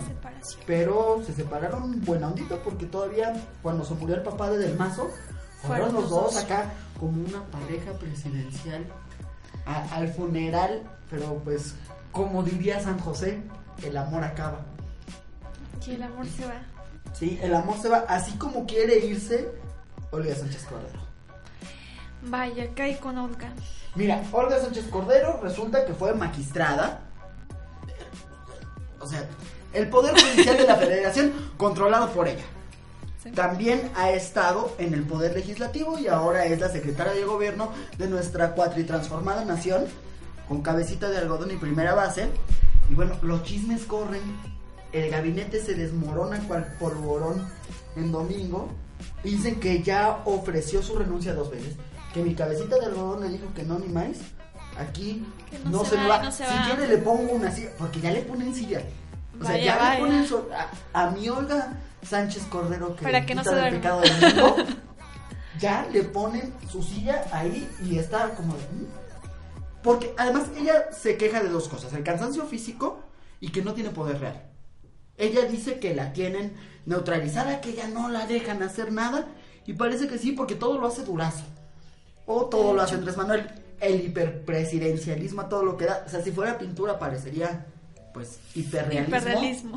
Pero 0.66 1.22
se 1.26 1.32
separaron 1.34 2.00
buena 2.04 2.28
ondita 2.28 2.56
porque 2.62 2.86
todavía 2.86 3.34
cuando 3.62 3.84
se 3.84 3.94
murió 3.94 4.14
el 4.16 4.22
papá 4.22 4.50
de 4.50 4.58
Del 4.58 4.76
Mazo, 4.76 5.10
fueron 5.62 5.92
los 5.94 6.08
dos 6.10 6.36
acá 6.36 6.66
como 7.00 7.24
una 7.24 7.42
pareja 7.44 7.92
presidencial 7.92 8.84
a- 9.66 9.94
al 9.96 10.08
funeral, 10.12 10.82
pero 11.10 11.34
pues 11.44 11.74
como 12.12 12.42
diría 12.42 12.80
San 12.80 12.98
José, 13.00 13.42
el 13.82 13.96
amor 13.96 14.22
acaba. 14.24 14.60
Y 15.86 15.92
el 15.94 16.02
amor 16.02 16.26
se 16.26 16.46
va. 16.46 16.54
Sí, 17.12 17.38
el 17.42 17.54
amor 17.54 17.78
se 17.78 17.88
va 17.88 17.98
así 18.08 18.32
como 18.38 18.66
quiere 18.66 18.98
irse 19.06 19.48
Olga 20.10 20.34
Sánchez 20.34 20.64
Cordero. 20.64 21.00
Vaya, 22.22 22.68
caí 22.74 22.96
con 22.96 23.18
Olga. 23.18 23.52
Mira, 23.94 24.22
Olga 24.32 24.58
Sánchez 24.60 24.86
Cordero 24.88 25.40
resulta 25.42 25.84
que 25.86 25.94
fue 25.94 26.14
magistrada. 26.14 27.00
O 29.06 29.08
sea, 29.08 29.24
el 29.72 29.88
poder 29.88 30.14
judicial 30.20 30.56
de 30.56 30.64
la 30.64 30.74
federación 30.74 31.32
controlado 31.56 32.10
por 32.10 32.26
ella. 32.26 32.42
Sí. 33.22 33.30
También 33.30 33.92
ha 33.94 34.10
estado 34.10 34.74
en 34.78 34.94
el 34.94 35.04
poder 35.04 35.34
legislativo 35.34 35.96
y 35.96 36.08
ahora 36.08 36.44
es 36.46 36.58
la 36.58 36.68
secretaria 36.68 37.12
de 37.12 37.24
gobierno 37.24 37.70
de 37.98 38.08
nuestra 38.08 38.52
cuatritransformada 38.52 39.44
nación, 39.44 39.84
con 40.48 40.60
cabecita 40.60 41.08
de 41.08 41.18
algodón 41.18 41.52
y 41.52 41.56
primera 41.56 41.94
base. 41.94 42.28
Y 42.90 42.94
bueno, 42.94 43.16
los 43.22 43.44
chismes 43.44 43.84
corren, 43.84 44.22
el 44.92 45.08
gabinete 45.08 45.60
se 45.60 45.74
desmorona 45.74 46.40
cual 46.48 46.74
polvorón 46.80 47.48
en 47.94 48.10
domingo. 48.10 48.70
Dicen 49.22 49.60
que 49.60 49.84
ya 49.84 50.22
ofreció 50.24 50.82
su 50.82 50.96
renuncia 50.96 51.32
dos 51.32 51.50
veces, 51.52 51.74
que 52.12 52.22
mi 52.22 52.34
cabecita 52.34 52.76
de 52.76 52.86
algodón 52.86 53.20
le 53.22 53.28
dijo 53.28 53.54
que 53.54 53.62
no 53.62 53.78
ni 53.78 53.86
más, 53.86 54.16
aquí, 54.80 55.26
no, 55.64 55.70
no 55.70 55.84
se, 55.84 55.96
me 55.96 56.08
va, 56.08 56.18
va. 56.18 56.22
no 56.24 56.32
se 56.32 56.44
si 56.46 56.54
va. 56.54 56.64
quiere 56.66 56.88
le 56.88 56.98
pongo 56.98 57.32
una 57.32 57.50
silla, 57.50 57.70
porque 57.78 58.00
ya 58.00 58.10
le 58.10 58.22
ponen 58.22 58.54
silla. 58.54 58.82
O 59.40 59.44
sea, 59.44 59.56
ya 59.58 59.76
vaya. 59.76 59.94
le 59.94 60.00
ponen 60.00 60.26
so- 60.26 60.48
a, 60.92 61.02
a 61.06 61.10
mi 61.10 61.28
Olga 61.28 61.74
Sánchez 62.02 62.44
Cordero 62.44 62.94
que 62.96 63.02
Para 63.04 63.26
que 63.26 63.34
no 63.34 63.42
quita 63.42 63.54
se 63.54 63.60
del 63.62 63.74
pecado 63.74 64.00
del 64.00 64.12
mundo, 64.20 64.56
ya 65.60 65.86
le 65.92 66.02
ponen 66.04 66.54
su 66.70 66.82
silla 66.82 67.24
ahí 67.32 67.68
y 67.84 67.98
está 67.98 68.30
como 68.34 68.54
de, 68.54 68.62
"¿Mm?". 68.62 68.86
Porque 69.82 70.14
además 70.16 70.44
ella 70.58 70.90
se 70.92 71.16
queja 71.16 71.42
de 71.42 71.48
dos 71.48 71.68
cosas, 71.68 71.92
el 71.92 72.02
cansancio 72.02 72.44
físico 72.46 73.00
y 73.40 73.50
que 73.50 73.62
no 73.62 73.72
tiene 73.74 73.90
poder 73.90 74.18
real. 74.20 74.42
Ella 75.18 75.42
dice 75.46 75.78
que 75.78 75.94
la 75.94 76.12
tienen 76.12 76.54
neutralizada, 76.86 77.60
que 77.60 77.70
ella 77.70 77.88
no 77.88 78.08
la 78.08 78.26
dejan 78.26 78.62
hacer 78.62 78.92
nada 78.92 79.26
y 79.66 79.72
parece 79.74 80.08
que 80.08 80.18
sí 80.18 80.32
porque 80.32 80.54
todo 80.56 80.78
lo 80.78 80.86
hace 80.86 81.04
Durazo. 81.04 81.44
O 82.26 82.46
todo 82.46 82.74
lo 82.74 82.82
hace 82.82 82.94
Andrés 82.96 83.16
Manuel. 83.16 83.48
El 83.80 84.04
hiperpresidencialismo, 84.04 85.42
a 85.42 85.48
todo 85.48 85.64
lo 85.64 85.76
que 85.76 85.86
da. 85.86 86.04
O 86.06 86.08
sea, 86.08 86.22
si 86.22 86.32
fuera 86.32 86.58
pintura 86.58 86.98
parecería 86.98 87.66
pues 88.12 88.38
hiperrealismo. 88.54 89.16
Hiperrealismo. 89.16 89.76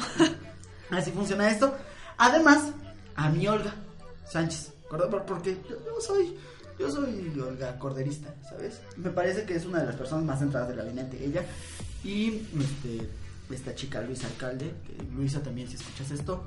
Así 0.91 1.12
funciona 1.12 1.50
esto. 1.50 1.75
Además, 2.18 2.72
a 3.15 3.29
mi 3.29 3.48
Olga 3.48 3.74
Sánchez, 4.29 4.72
porque 5.27 5.58
yo, 5.70 5.75
yo 5.86 6.01
soy, 6.01 6.36
yo 6.79 6.89
soy 6.89 7.38
Olga 7.39 7.77
Corderista, 7.77 8.34
¿sabes? 8.50 8.82
Me 8.98 9.10
parece 9.10 9.44
que 9.44 9.56
es 9.56 9.65
una 9.65 9.79
de 9.82 9.88
las 9.88 9.96
personas 9.96 10.24
más 10.25 10.39
centradas 10.39 10.70
del 10.70 10.77
gabinete, 10.77 11.24
ella. 11.24 11.44
Y 12.03 12.48
este, 12.60 13.10
esta 13.53 13.75
chica 13.75 14.01
Luisa 14.01 14.27
Alcalde, 14.27 14.74
que 14.86 15.03
Luisa 15.15 15.41
también 15.44 15.68
si 15.68 15.75
escuchas 15.75 16.12
esto, 16.12 16.44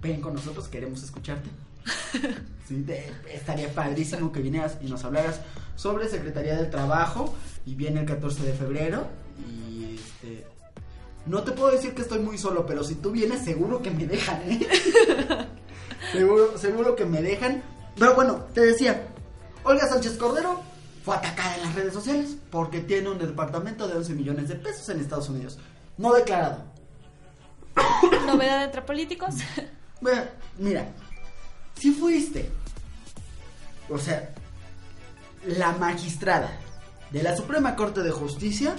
ven 0.00 0.20
con 0.20 0.34
nosotros, 0.34 0.68
queremos 0.68 1.02
escucharte. 1.02 1.50
Sí, 2.66 2.82
de- 2.82 3.12
estaría 3.32 3.72
padrísimo 3.72 4.32
que 4.32 4.40
vinieras 4.40 4.78
y 4.80 4.86
nos 4.88 5.04
hablaras 5.04 5.40
sobre 5.76 6.08
Secretaría 6.08 6.56
del 6.56 6.68
Trabajo 6.68 7.32
y 7.64 7.76
viene 7.76 8.00
el 8.00 8.06
14 8.06 8.42
de 8.42 8.52
febrero 8.54 9.06
y 9.48 9.94
este 9.94 10.44
no 11.26 11.44
te 11.44 11.52
puedo 11.52 11.70
decir 11.70 11.94
que 11.94 12.02
estoy 12.02 12.18
muy 12.18 12.38
solo, 12.38 12.66
pero 12.66 12.82
si 12.82 12.96
tú 12.96 13.12
vienes 13.12 13.44
seguro 13.44 13.82
que 13.82 13.90
me 13.92 14.06
dejan, 14.06 14.40
¿eh? 14.50 14.66
seguro, 16.12 16.56
seguro 16.58 16.96
que 16.96 17.04
me 17.04 17.22
dejan. 17.22 17.62
Pero 17.98 18.14
bueno, 18.14 18.46
te 18.54 18.60
decía, 18.62 19.08
Olga 19.64 19.88
Sánchez 19.88 20.16
Cordero 20.18 20.60
fue 21.04 21.16
atacada 21.16 21.56
en 21.56 21.62
las 21.62 21.74
redes 21.74 21.92
sociales 21.94 22.36
porque 22.50 22.80
tiene 22.80 23.08
un 23.10 23.18
departamento 23.18 23.86
de 23.88 23.94
11 23.96 24.12
millones 24.14 24.48
de 24.48 24.56
pesos 24.56 24.88
en 24.88 25.00
Estados 25.00 25.28
Unidos. 25.28 25.58
No 25.98 26.12
declarado. 26.14 26.64
Novedad 28.26 28.64
entre 28.64 28.82
políticos. 28.82 29.34
Bueno, 30.00 30.22
mira, 30.58 30.88
si 31.78 31.92
fuiste, 31.92 32.50
o 33.88 33.98
sea, 33.98 34.30
la 35.46 35.72
magistrada 35.72 36.50
de 37.10 37.22
la 37.22 37.36
Suprema 37.36 37.76
Corte 37.76 38.02
de 38.02 38.10
Justicia, 38.10 38.74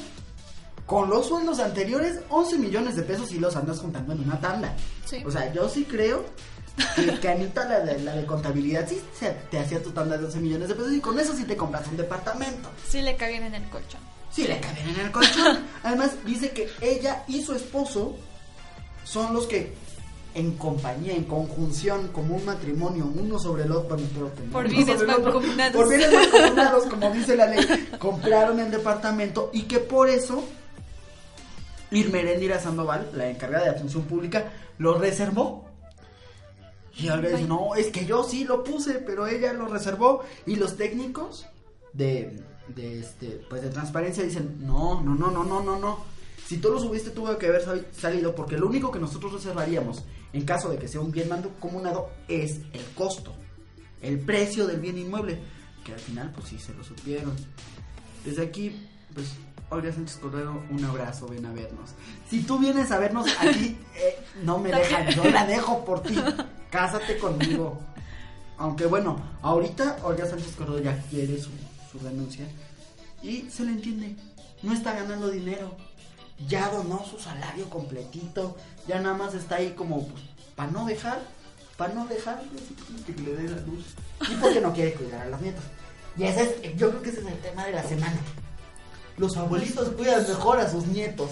con 0.85 1.09
los 1.09 1.27
sueldos 1.27 1.59
anteriores, 1.59 2.19
11 2.29 2.57
millones 2.57 2.95
de 2.95 3.03
pesos 3.03 3.31
y 3.31 3.39
los 3.39 3.55
andas 3.55 3.79
juntando 3.79 4.13
en 4.13 4.21
una 4.23 4.39
tanda. 4.39 4.73
Sí. 5.05 5.23
O 5.25 5.31
sea, 5.31 5.51
yo 5.53 5.67
sí 5.69 5.85
creo 5.85 6.25
que, 6.95 7.19
que 7.19 7.29
Anita, 7.29 7.65
la 7.65 7.79
de, 7.81 7.99
la 8.03 8.13
de 8.15 8.25
contabilidad, 8.25 8.87
sí 8.87 9.01
se- 9.17 9.31
te 9.51 9.59
hacía 9.59 9.81
tu 9.81 9.91
tanda 9.91 10.17
de 10.17 10.25
11 10.25 10.39
millones 10.39 10.67
de 10.69 10.75
pesos 10.75 10.93
y 10.93 10.99
con 11.01 11.19
eso 11.19 11.35
sí 11.35 11.43
te 11.43 11.57
compras 11.57 11.87
un 11.87 11.97
departamento. 11.97 12.69
Sí 12.87 13.01
le 13.01 13.15
cabían 13.15 13.43
en 13.43 13.55
el 13.55 13.69
colchón. 13.69 13.99
Sí, 14.31 14.45
le 14.47 14.59
cabían 14.59 14.89
en 14.89 14.99
el 14.99 15.11
colchón. 15.11 15.59
Además, 15.83 16.11
dice 16.25 16.51
que 16.51 16.69
ella 16.81 17.23
y 17.27 17.41
su 17.41 17.53
esposo 17.53 18.15
son 19.03 19.33
los 19.33 19.45
que, 19.47 19.73
en 20.37 20.51
compañía, 20.51 21.15
en 21.15 21.23
conjunción, 21.23 22.09
como 22.09 22.35
un 22.35 22.45
matrimonio, 22.45 23.11
uno 23.13 23.39
sobre 23.39 23.63
el 23.63 23.71
otro, 23.71 23.97
Por 24.51 24.69
bienes 24.69 25.03
mancomunados. 25.03 25.75
Por 25.75 25.89
bienes 25.89 26.13
mancomunados, 26.13 26.85
como 26.85 27.09
dice 27.09 27.35
la 27.35 27.47
ley, 27.47 27.65
compraron 27.97 28.59
el 28.59 28.69
departamento 28.69 29.49
y 29.51 29.63
que 29.63 29.79
por 29.79 30.07
eso 30.09 30.43
Irma 31.89 32.19
Erendira 32.19 32.59
Sandoval, 32.59 33.09
la 33.15 33.29
encargada 33.29 33.65
de 33.65 33.71
la 33.71 33.77
función 33.79 34.03
pública, 34.03 34.51
lo 34.77 34.99
reservó. 34.99 35.65
Y 36.95 37.07
ahora 37.07 37.29
dice, 37.29 37.45
no, 37.45 37.73
es 37.73 37.87
que 37.87 38.05
yo 38.05 38.23
sí 38.23 38.43
lo 38.43 38.63
puse, 38.63 38.95
pero 38.95 39.25
ella 39.25 39.53
lo 39.53 39.67
reservó. 39.67 40.23
Y 40.45 40.55
los 40.55 40.77
técnicos 40.77 41.47
de, 41.93 42.43
de 42.67 42.99
este, 42.99 43.41
pues 43.49 43.63
de 43.63 43.69
transparencia 43.69 44.23
dicen, 44.23 44.57
no, 44.61 45.01
no, 45.01 45.15
no, 45.15 45.31
no, 45.31 45.43
no, 45.43 45.63
no, 45.63 45.79
no. 45.79 46.16
Si 46.47 46.57
tú 46.57 46.69
lo 46.71 46.79
subiste 46.79 47.09
tuvo 47.09 47.37
que 47.37 47.47
haber 47.47 47.63
sal- 47.63 47.87
salido, 47.91 48.33
porque 48.33 48.57
lo 48.57 48.67
único 48.67 48.91
que 48.91 48.99
nosotros 48.99 49.33
reservaríamos 49.33 50.03
en 50.33 50.45
caso 50.45 50.69
de 50.69 50.77
que 50.77 50.87
sea 50.87 51.01
un 51.01 51.11
bien 51.11 51.27
mancomunado 51.29 52.09
es 52.27 52.59
el 52.73 52.83
costo, 52.95 53.33
el 54.01 54.19
precio 54.19 54.65
del 54.67 54.79
bien 54.79 54.97
inmueble, 54.97 55.39
que 55.83 55.93
al 55.93 55.99
final 55.99 56.31
pues 56.33 56.47
sí 56.47 56.57
se 56.59 56.73
lo 56.73 56.83
supieron. 56.83 57.33
Desde 58.23 58.43
aquí, 58.43 58.87
pues, 59.13 59.27
Olga 59.69 59.91
Sánchez 59.91 60.17
Cordero, 60.17 60.63
un 60.69 60.83
abrazo, 60.85 61.27
ven 61.27 61.45
a 61.45 61.51
vernos. 61.53 61.91
Si 62.29 62.41
tú 62.43 62.57
vienes 62.59 62.91
a 62.91 62.99
vernos 62.99 63.27
aquí, 63.39 63.77
eh, 63.95 64.15
no 64.43 64.57
me 64.59 64.69
dejan, 64.71 65.09
yo 65.09 65.25
la 65.25 65.45
dejo 65.45 65.83
por 65.83 66.01
ti. 66.03 66.15
Cásate 66.69 67.17
conmigo. 67.17 67.77
Aunque 68.57 68.85
bueno, 68.85 69.21
ahorita 69.41 69.97
Olga 70.03 70.25
Sánchez 70.25 70.55
Cordero 70.55 70.79
ya 70.83 70.97
quiere 71.09 71.37
su, 71.39 71.49
su 71.91 71.99
renuncia 72.03 72.45
y 73.21 73.49
se 73.49 73.63
le 73.65 73.71
entiende. 73.71 74.15
No 74.63 74.73
está 74.73 74.93
ganando 74.93 75.29
dinero. 75.29 75.75
Ya 76.47 76.69
donó 76.69 77.03
su 77.05 77.19
salario 77.19 77.69
completito. 77.69 78.55
Ya 78.87 78.99
nada 78.99 79.15
más 79.15 79.33
está 79.33 79.55
ahí 79.55 79.71
como 79.71 80.07
para 80.55 80.71
no 80.71 80.85
dejar, 80.85 81.19
para 81.77 81.93
no 81.93 82.05
dejar 82.07 82.41
que 83.05 83.13
le 83.21 83.35
dé 83.35 83.49
la 83.49 83.61
luz. 83.61 83.85
Y 84.29 84.35
porque 84.35 84.61
no 84.61 84.73
quiere 84.73 84.93
cuidar 84.93 85.21
a 85.21 85.29
las 85.29 85.41
nietas. 85.41 85.63
Y 86.17 86.23
ese 86.23 86.43
es, 86.43 86.77
yo 86.77 86.89
creo 86.89 87.01
que 87.01 87.09
ese 87.09 87.21
es 87.21 87.27
el 87.27 87.39
tema 87.39 87.65
de 87.65 87.73
la 87.73 87.83
semana. 87.83 88.17
Los 89.17 89.37
abuelitos 89.37 89.89
cuidan 89.89 90.27
mejor 90.27 90.59
a 90.59 90.69
sus 90.69 90.85
nietos. 90.87 91.31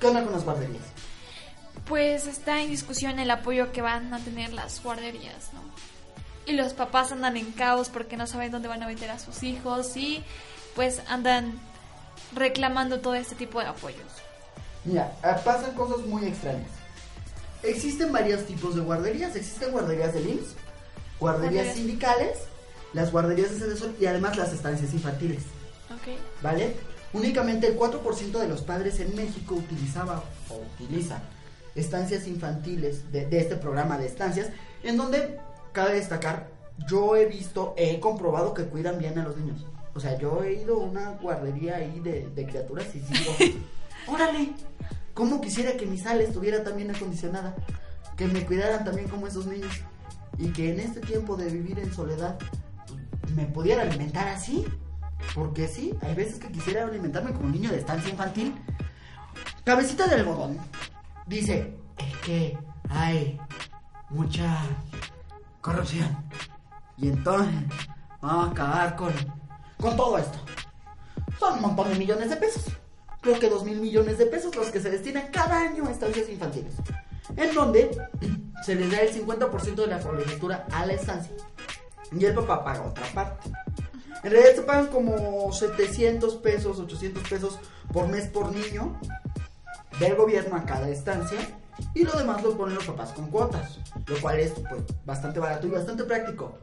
¿Qué 0.00 0.06
onda 0.06 0.22
con 0.22 0.32
las 0.32 0.44
guarderías? 0.44 0.84
Pues 1.86 2.26
está 2.26 2.62
en 2.62 2.70
discusión 2.70 3.18
el 3.18 3.30
apoyo 3.30 3.72
que 3.72 3.80
van 3.80 4.12
a 4.12 4.18
tener 4.18 4.52
las 4.52 4.82
guarderías, 4.82 5.52
¿no? 5.52 5.60
Y 6.46 6.52
los 6.52 6.74
papás 6.74 7.12
andan 7.12 7.36
en 7.36 7.52
caos 7.52 7.88
porque 7.88 8.16
no 8.16 8.26
saben 8.26 8.50
dónde 8.50 8.68
van 8.68 8.82
a 8.82 8.86
meter 8.86 9.10
a 9.10 9.18
sus 9.18 9.42
hijos 9.42 9.96
y 9.96 10.22
pues 10.74 11.02
andan 11.08 11.58
reclamando 12.34 13.00
todo 13.00 13.14
este 13.14 13.34
tipo 13.34 13.60
de 13.60 13.66
apoyos. 13.66 14.12
Mira, 14.86 15.16
ah, 15.22 15.36
pasan 15.44 15.74
cosas 15.74 16.06
muy 16.06 16.24
extrañas. 16.24 16.70
Existen 17.62 18.12
varios 18.12 18.44
tipos 18.46 18.76
de 18.76 18.82
guarderías. 18.82 19.34
Existen 19.34 19.72
guarderías 19.72 20.14
del 20.14 20.28
IMSS, 20.28 20.54
guarderías 21.18 21.74
sindicales, 21.74 22.38
las 22.92 23.10
guarderías 23.10 23.50
de 23.50 23.58
sede 23.58 23.76
social 23.76 23.96
y 24.00 24.06
además 24.06 24.36
las 24.36 24.52
estancias 24.52 24.94
infantiles. 24.94 25.42
¿Ok? 25.90 26.16
¿Vale? 26.42 26.76
Únicamente 27.12 27.66
el 27.66 27.78
4% 27.78 28.38
de 28.38 28.48
los 28.48 28.62
padres 28.62 29.00
en 29.00 29.14
México 29.16 29.56
utilizaba 29.56 30.22
o 30.48 30.62
utiliza 30.74 31.20
estancias 31.74 32.26
infantiles 32.26 33.10
de, 33.12 33.26
de 33.26 33.38
este 33.38 33.56
programa 33.56 33.98
de 33.98 34.06
estancias, 34.06 34.48
en 34.82 34.96
donde, 34.96 35.38
cabe 35.72 35.94
destacar, 35.94 36.48
yo 36.88 37.16
he 37.16 37.26
visto, 37.26 37.74
he 37.76 38.00
comprobado 38.00 38.54
que 38.54 38.64
cuidan 38.64 38.98
bien 38.98 39.18
a 39.18 39.24
los 39.24 39.36
niños. 39.36 39.64
O 39.94 40.00
sea, 40.00 40.18
yo 40.18 40.42
he 40.42 40.54
ido 40.54 40.76
a 40.76 40.84
una 40.84 41.10
guardería 41.12 41.76
ahí 41.76 42.00
de, 42.00 42.28
de 42.28 42.46
criaturas 42.46 42.86
y 42.94 43.00
digo, 43.00 43.32
órale, 44.06 44.52
¿cómo 45.14 45.40
quisiera 45.40 45.76
que 45.76 45.86
mi 45.86 45.98
sala 45.98 46.22
estuviera 46.22 46.62
también 46.62 46.94
acondicionada? 46.94 47.54
Que 48.16 48.26
me 48.26 48.44
cuidaran 48.44 48.84
también 48.84 49.08
como 49.08 49.26
esos 49.26 49.46
niños. 49.46 49.72
Y 50.38 50.50
que 50.50 50.72
en 50.72 50.80
este 50.80 51.00
tiempo 51.00 51.36
de 51.36 51.50
vivir 51.50 51.78
en 51.78 51.92
soledad 51.92 52.38
pues, 53.20 53.34
me 53.34 53.46
pudiera 53.46 53.82
alimentar 53.82 54.28
así. 54.28 54.64
Porque 55.34 55.66
sí, 55.66 55.94
hay 56.02 56.14
veces 56.14 56.38
que 56.38 56.52
quisiera 56.52 56.84
alimentarme 56.84 57.32
como 57.32 57.46
un 57.46 57.52
niño 57.52 57.70
de 57.70 57.78
estancia 57.78 58.10
infantil. 58.10 58.54
Cabecita 59.64 60.06
de 60.06 60.16
algodón 60.16 60.58
dice, 61.26 61.74
es 61.98 62.16
que 62.18 62.58
hay 62.88 63.38
mucha 64.10 64.62
corrupción. 65.60 66.16
Y 66.96 67.08
entonces 67.08 67.54
vamos 68.20 68.48
a 68.48 68.50
acabar 68.50 68.96
con, 68.96 69.12
con 69.78 69.96
todo 69.96 70.18
esto. 70.18 70.38
Son 71.38 71.54
un 71.54 71.62
montón 71.62 71.88
de 71.90 71.98
millones 71.98 72.30
de 72.30 72.36
pesos. 72.36 72.64
Creo 73.26 73.40
que 73.40 73.50
dos 73.50 73.64
mil 73.64 73.80
millones 73.80 74.18
de 74.18 74.26
pesos 74.26 74.54
los 74.54 74.68
que 74.68 74.80
se 74.80 74.88
destinan 74.88 75.32
cada 75.32 75.60
año 75.60 75.84
a 75.84 75.90
estancias 75.90 76.28
infantiles. 76.28 76.74
En 77.36 77.52
donde 77.56 77.90
se 78.64 78.76
les 78.76 78.88
da 78.88 79.00
el 79.00 79.12
50% 79.12 79.74
de 79.74 79.86
la 79.88 79.98
colegiatura 79.98 80.64
a 80.70 80.86
la 80.86 80.92
estancia. 80.92 81.34
Y 82.16 82.24
el 82.24 82.34
papá 82.36 82.64
paga 82.64 82.82
otra 82.82 83.04
parte. 83.12 83.50
En 84.22 84.30
realidad 84.30 84.54
se 84.54 84.62
pagan 84.62 84.86
como 84.86 85.52
700 85.52 86.36
pesos, 86.36 86.78
800 86.78 87.28
pesos 87.28 87.58
por 87.92 88.06
mes 88.06 88.28
por 88.28 88.52
niño 88.52 88.96
del 89.98 90.14
gobierno 90.14 90.54
a 90.54 90.64
cada 90.64 90.88
estancia 90.88 91.40
y 91.94 92.04
lo 92.04 92.16
demás 92.16 92.44
lo 92.44 92.56
ponen 92.56 92.76
los 92.76 92.84
papás 92.84 93.10
con 93.10 93.28
cuotas, 93.28 93.80
lo 94.06 94.20
cual 94.20 94.38
es 94.38 94.52
pues 94.52 94.82
bastante 95.04 95.40
barato 95.40 95.66
y 95.66 95.70
bastante 95.70 96.04
práctico. 96.04 96.60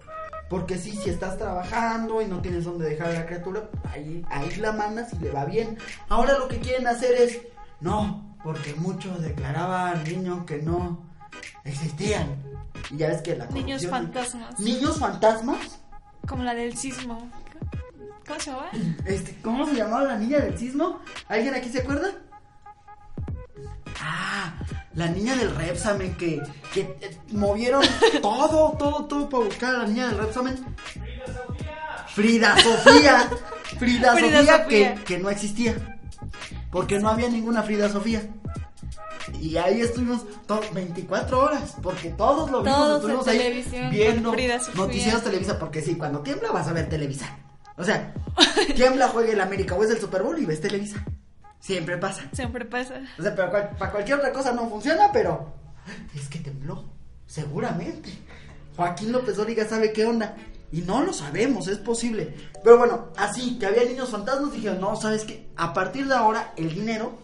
Porque 0.50 0.78
sí, 0.78 0.92
si 0.92 1.10
estás 1.10 1.38
trabajando 1.38 2.22
y 2.22 2.28
no 2.28 2.42
tienes 2.42 2.66
dónde 2.66 2.90
dejar 2.90 3.10
a 3.10 3.14
la 3.14 3.26
criatura, 3.26 3.70
ahí, 3.92 4.24
ahí 4.30 4.56
la 4.58 4.72
mandas 4.72 5.14
y 5.14 5.20
le 5.20 5.32
va 5.32 5.46
bien. 5.46 5.78
Ahora 6.10 6.38
lo 6.38 6.48
que 6.48 6.60
quieren 6.60 6.88
hacer 6.88 7.16
es, 7.16 7.42
no, 7.80 8.38
porque 8.44 8.74
muchos 8.76 9.22
declaraban 9.22 10.04
niños 10.04 10.46
que 10.46 10.62
no 10.62 11.06
existían. 11.64 12.36
Y 12.92 12.98
ya 12.98 13.08
ves 13.08 13.22
que 13.22 13.36
la 13.36 13.48
Niños 13.48 13.88
fantasmas. 13.88 14.60
Niños 14.60 15.00
fantasmas 15.00 15.80
Como 16.28 16.44
la 16.44 16.54
del 16.54 16.78
sismo. 16.78 17.30
¿Cómo 18.28 18.40
se 18.40 18.52
llama? 18.52 18.70
Este, 19.06 19.36
¿Cómo 19.42 19.66
se 19.66 19.76
llamaba 19.76 20.04
la 20.04 20.18
niña 20.18 20.40
del 20.40 20.58
sismo? 20.58 21.02
¿Alguien 21.28 21.56
aquí 21.56 21.70
se 21.70 21.80
acuerda? 21.80 22.10
Ah, 24.06 24.54
la 24.96 25.08
niña 25.08 25.36
del 25.36 25.56
Repsamen 25.56 26.16
que, 26.16 26.42
que 26.74 26.82
eh, 27.02 27.18
movieron 27.32 27.82
todo, 28.22 28.76
todo, 28.78 29.06
todo 29.06 29.30
para 29.30 29.44
buscar 29.46 29.76
a 29.76 29.78
la 29.80 29.86
niña 29.86 30.08
del 30.08 30.18
Repsamen. 30.18 30.66
Frida 32.08 32.56
Sofía. 32.60 33.30
Frida, 33.80 34.14
Frida 34.16 34.40
Sofía, 34.40 34.64
Sofía. 34.64 34.96
Que, 34.96 35.04
que 35.04 35.18
no 35.18 35.30
existía. 35.30 35.76
Porque 36.72 37.00
no 37.00 37.10
había 37.10 37.30
ninguna 37.30 37.64
Frida 37.64 37.90
Sofía. 37.90 38.24
Y 39.40 39.58
ahí 39.58 39.82
estuvimos 39.82 40.26
to- 40.46 40.62
24 40.74 41.40
horas, 41.40 41.76
porque 41.82 42.10
todos 42.10 42.52
lo 42.52 42.62
vimos, 42.62 42.78
Todos 42.78 42.96
estuvimos 42.98 43.28
en 43.28 43.32
ahí 43.34 43.38
televisión 43.40 43.90
viendo 43.90 44.34
Frida 44.34 44.60
Sofía. 44.60 44.82
noticieros 44.82 45.24
Televisa, 45.24 45.58
porque 45.60 45.82
sí, 45.82 45.96
cuando 45.96 46.20
tiembla 46.20 46.52
vas 46.52 46.68
a 46.68 46.74
ver 46.74 46.90
Televisa. 46.90 47.38
O 47.78 47.84
sea, 47.84 48.14
tiembla, 48.76 49.08
juega 49.08 49.32
el 49.32 49.42
América 49.42 49.76
o 49.76 49.84
es 49.84 49.90
el 49.92 50.00
Super 50.00 50.24
Bowl 50.24 50.38
y 50.40 50.46
ves 50.46 50.62
Televisa. 50.62 51.04
Siempre 51.64 51.98
pasa. 51.98 52.24
Siempre 52.34 52.66
pasa. 52.66 52.96
O 53.18 53.22
sea, 53.22 53.34
pero 53.34 53.50
cual- 53.50 53.70
para 53.80 53.92
cualquier 53.92 54.18
otra 54.18 54.34
cosa 54.34 54.52
no 54.52 54.68
funciona, 54.70 55.12
pero 55.14 55.54
es 56.14 56.28
que 56.28 56.40
tembló, 56.40 56.84
seguramente. 57.26 58.10
Joaquín 58.76 59.14
López 59.14 59.38
Dóriga 59.38 59.66
sabe 59.66 59.94
qué 59.94 60.06
onda. 60.06 60.36
Y 60.74 60.82
no 60.82 61.04
lo 61.04 61.14
sabemos, 61.14 61.68
es 61.70 61.78
posible. 61.78 62.36
Pero 62.64 62.80
bueno, 62.80 63.10
así 63.16 63.58
que 63.60 63.68
había 63.68 63.86
niños 63.86 64.10
fantasmas, 64.10 64.52
dijeron, 64.52 64.82
no, 64.82 64.96
¿sabes 64.98 65.24
qué? 65.24 65.48
A 65.56 65.72
partir 65.74 66.06
de 66.08 66.16
ahora, 66.16 66.52
el 66.58 66.74
dinero, 66.74 67.18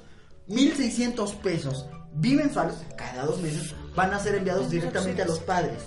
1.600 0.48 1.34
pesos 1.36 1.88
bimensuales, 2.14 2.76
cada 2.96 3.26
dos 3.26 3.42
meses, 3.42 3.74
van 3.96 4.14
a 4.14 4.20
ser 4.20 4.36
enviados 4.36 4.70
directamente 4.70 5.22
a 5.24 5.26
los 5.26 5.40
padres. 5.40 5.82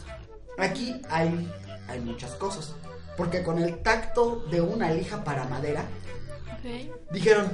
Aquí 0.58 1.00
hay, 1.08 1.50
hay 1.88 2.00
muchas 2.00 2.32
cosas. 2.32 2.74
Porque 3.16 3.42
con 3.42 3.58
el 3.58 3.78
tacto 3.82 4.44
de 4.50 4.60
una 4.60 4.90
lija 4.90 5.22
para 5.24 5.44
madera, 5.44 5.84
Dijeron 7.10 7.50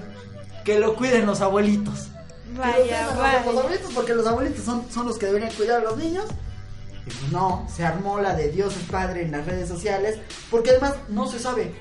que 0.65 0.79
lo 0.79 0.95
cuiden 0.97 1.27
los 1.27 1.41
abuelitos. 1.41 2.09
Que 2.47 2.53
lo 2.55 2.61
Vaya, 2.61 3.07
los- 3.07 3.17
vaya. 3.19 3.45
Los 3.47 3.57
abuelitos, 3.59 3.93
porque 3.95 4.15
los 4.15 4.27
abuelitos 4.27 4.65
son, 4.65 4.91
son 4.91 5.07
los 5.07 5.19
que 5.19 5.27
deberían 5.27 5.53
cuidar 5.53 5.81
a 5.81 5.85
los 5.85 5.97
niños. 5.97 6.25
Y 7.07 7.11
pues 7.11 7.33
no, 7.33 7.67
se 7.75 7.85
armó 7.85 8.21
la 8.21 8.35
de 8.35 8.51
Dios 8.51 8.77
es 8.77 8.83
Padre 8.85 9.23
en 9.23 9.31
las 9.33 9.47
redes 9.47 9.69
sociales. 9.69 10.19
Porque 10.51 10.71
además 10.71 10.95
no 11.09 11.27
se 11.31 11.39
sabe 11.39 11.75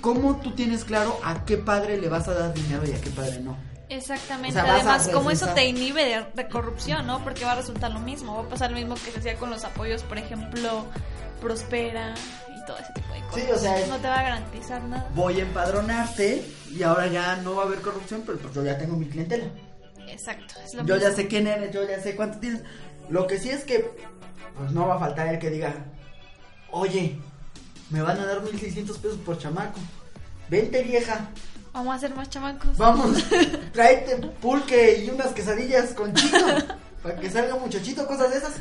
cómo 0.00 0.36
tú 0.40 0.52
tienes 0.52 0.84
claro 0.84 1.18
a 1.24 1.44
qué 1.44 1.56
padre 1.56 2.00
le 2.00 2.08
vas 2.08 2.28
a 2.28 2.34
dar 2.34 2.52
dinero 2.54 2.82
y 2.86 2.92
a 2.92 3.00
qué 3.00 3.10
padre 3.10 3.40
no. 3.40 3.56
Exactamente. 3.88 4.58
O 4.58 4.62
sea, 4.64 4.74
Además, 4.74 5.08
como 5.08 5.30
eso 5.30 5.46
te 5.54 5.64
inhibe 5.66 6.04
de, 6.04 6.26
de 6.34 6.48
corrupción, 6.48 7.06
¿no? 7.06 7.22
Porque 7.22 7.44
va 7.44 7.52
a 7.52 7.56
resultar 7.56 7.90
lo 7.90 8.00
mismo. 8.00 8.34
Va 8.36 8.42
a 8.42 8.48
pasar 8.48 8.70
lo 8.70 8.76
mismo 8.76 8.94
que 8.96 9.10
se 9.12 9.18
hacía 9.18 9.36
con 9.36 9.50
los 9.50 9.64
apoyos, 9.64 10.02
por 10.02 10.18
ejemplo, 10.18 10.86
Prospera 11.40 12.14
todo 12.66 12.78
ese 12.78 12.92
tipo 12.92 13.12
de 13.12 13.20
cosas. 13.20 13.42
Sí, 13.42 13.50
o 13.52 13.58
sea, 13.58 13.86
no 13.86 13.96
te 13.98 14.08
va 14.08 14.20
a 14.20 14.22
garantizar 14.22 14.82
nada. 14.84 15.08
Voy 15.14 15.38
a 15.40 15.42
empadronarte 15.42 16.44
y 16.70 16.82
ahora 16.82 17.06
ya 17.06 17.36
no 17.36 17.56
va 17.56 17.62
a 17.62 17.66
haber 17.66 17.80
corrupción, 17.80 18.22
pero 18.26 18.38
pues 18.38 18.54
yo 18.54 18.64
ya 18.64 18.78
tengo 18.78 18.96
mi 18.96 19.06
clientela. 19.06 19.46
Exacto. 20.08 20.54
Es 20.64 20.74
lo 20.74 20.84
Yo 20.84 20.96
ya 20.96 21.12
sé 21.12 21.26
quién 21.28 21.46
eres, 21.46 21.72
yo 21.72 21.86
ya 21.88 22.00
sé 22.00 22.14
cuánto 22.16 22.38
tienes. 22.38 22.62
Lo 23.08 23.26
que 23.26 23.38
sí 23.38 23.50
es 23.50 23.64
que, 23.64 23.90
pues 24.56 24.72
no 24.72 24.86
va 24.86 24.96
a 24.96 24.98
faltar 24.98 25.28
el 25.28 25.38
que 25.38 25.50
diga, 25.50 25.74
oye, 26.70 27.18
me 27.90 28.02
van 28.02 28.18
a 28.18 28.26
dar 28.26 28.42
1600 28.42 28.98
pesos 28.98 29.18
por 29.18 29.38
chamaco. 29.38 29.78
Vente 30.48 30.82
vieja, 30.82 31.28
Vamos 31.72 31.96
a 31.96 31.98
ser 31.98 32.14
más 32.14 32.30
chamacos. 32.30 32.76
vamos, 32.78 33.18
tráete 33.72 34.16
pulque 34.40 35.02
y 35.04 35.10
unas 35.10 35.32
quesadillas 35.32 35.92
con 35.92 36.14
chito, 36.14 36.38
para 37.02 37.16
que 37.16 37.28
salga 37.28 37.56
muchachito, 37.56 38.06
cosas 38.06 38.30
de 38.30 38.38
esas. 38.38 38.52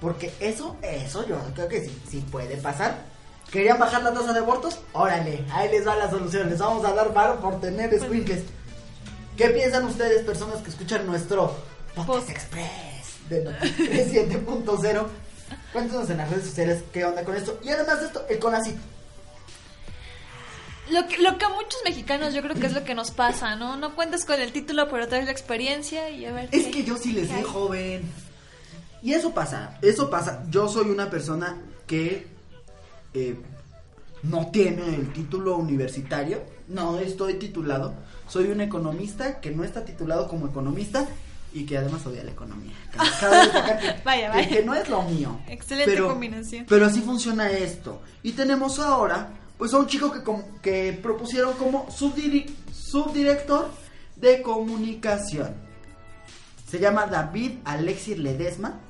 Porque 0.00 0.32
eso, 0.40 0.76
eso 0.82 1.26
yo 1.28 1.38
creo 1.54 1.68
que 1.68 1.84
sí, 1.84 1.96
sí 2.10 2.24
puede 2.30 2.56
pasar. 2.56 2.98
¿Querían 3.50 3.78
bajar 3.78 4.02
la 4.02 4.12
tasa 4.12 4.32
de 4.32 4.40
abortos? 4.40 4.78
Órale, 4.92 5.44
ahí 5.52 5.68
les 5.70 5.86
va 5.86 5.94
la 5.96 6.10
solución. 6.10 6.48
Les 6.50 6.58
vamos 6.58 6.84
a 6.84 6.92
dar 6.92 7.12
varo 7.14 7.40
por 7.40 7.60
tener 7.60 7.98
squinkles. 7.98 8.42
¿Qué 9.36 9.48
piensan 9.50 9.84
ustedes, 9.84 10.24
personas 10.24 10.62
que 10.62 10.70
escuchan 10.70 11.06
nuestro 11.06 11.54
Podcast. 11.94 12.30
Express 12.30 13.28
de 13.28 13.44
Noticias 13.44 14.08
7.0? 14.08 15.06
Cuéntanos 15.72 16.10
en 16.10 16.16
las 16.18 16.30
redes 16.30 16.44
sociales 16.46 16.82
qué 16.92 17.04
onda 17.04 17.22
con 17.24 17.36
esto. 17.36 17.58
Y 17.62 17.68
además 17.70 18.00
de 18.00 18.06
esto, 18.06 18.24
el 18.28 18.38
CONACYT. 18.38 18.76
Lo 20.90 21.06
que, 21.08 21.18
lo 21.18 21.36
que 21.36 21.44
a 21.44 21.48
muchos 21.48 21.80
mexicanos 21.84 22.32
yo 22.32 22.42
creo 22.42 22.54
que 22.54 22.66
es 22.66 22.72
lo 22.72 22.84
que 22.84 22.94
nos 22.94 23.10
pasa, 23.10 23.56
¿no? 23.56 23.76
No 23.76 23.94
cuentas 23.96 24.24
con 24.24 24.40
el 24.40 24.52
título, 24.52 24.88
pero 24.88 25.08
traes 25.08 25.24
la 25.24 25.32
experiencia 25.32 26.10
y 26.10 26.24
a 26.26 26.32
ver. 26.32 26.48
Es 26.52 26.64
qué- 26.66 26.70
que 26.70 26.84
yo 26.84 26.96
sí 26.96 27.12
les 27.12 27.28
di 27.34 27.42
joven. 27.42 28.02
Y 29.02 29.12
eso 29.14 29.32
pasa, 29.34 29.78
eso 29.82 30.08
pasa. 30.10 30.44
Yo 30.48 30.68
soy 30.68 30.88
una 30.90 31.10
persona 31.10 31.60
que 31.86 32.26
eh, 33.16 33.36
no 34.22 34.50
tiene 34.50 34.94
el 34.94 35.12
título 35.12 35.56
universitario. 35.56 36.42
No 36.68 36.98
estoy 36.98 37.34
titulado. 37.34 37.94
Soy 38.28 38.46
un 38.50 38.60
economista 38.60 39.40
que 39.40 39.50
no 39.52 39.62
está 39.64 39.84
titulado 39.84 40.26
como 40.28 40.46
economista 40.48 41.06
y 41.52 41.64
que 41.64 41.78
además 41.78 42.04
odia 42.06 42.24
la 42.24 42.32
economía. 42.32 42.72
Que, 42.92 44.02
Vaya, 44.04 44.30
que- 44.32 44.36
vaya. 44.36 44.48
que 44.48 44.62
no 44.64 44.74
es 44.74 44.88
lo 44.88 45.02
mío. 45.02 45.38
Excelente 45.48 45.98
combinación. 46.00 46.66
Pero 46.68 46.86
así 46.86 47.00
funciona 47.00 47.50
esto. 47.50 48.00
Y 48.22 48.32
tenemos 48.32 48.78
ahora, 48.78 49.28
pues 49.58 49.72
a 49.74 49.78
un 49.78 49.86
chico 49.86 50.10
que, 50.12 50.20
que 50.62 50.92
propusieron 51.02 51.54
como 51.54 51.86
subdirector 51.90 53.70
de 54.16 54.42
comunicación. 54.42 55.54
Se 56.68 56.78
llama 56.80 57.06
David 57.06 57.52
Alexis 57.64 58.18
Ledesma. 58.18 58.80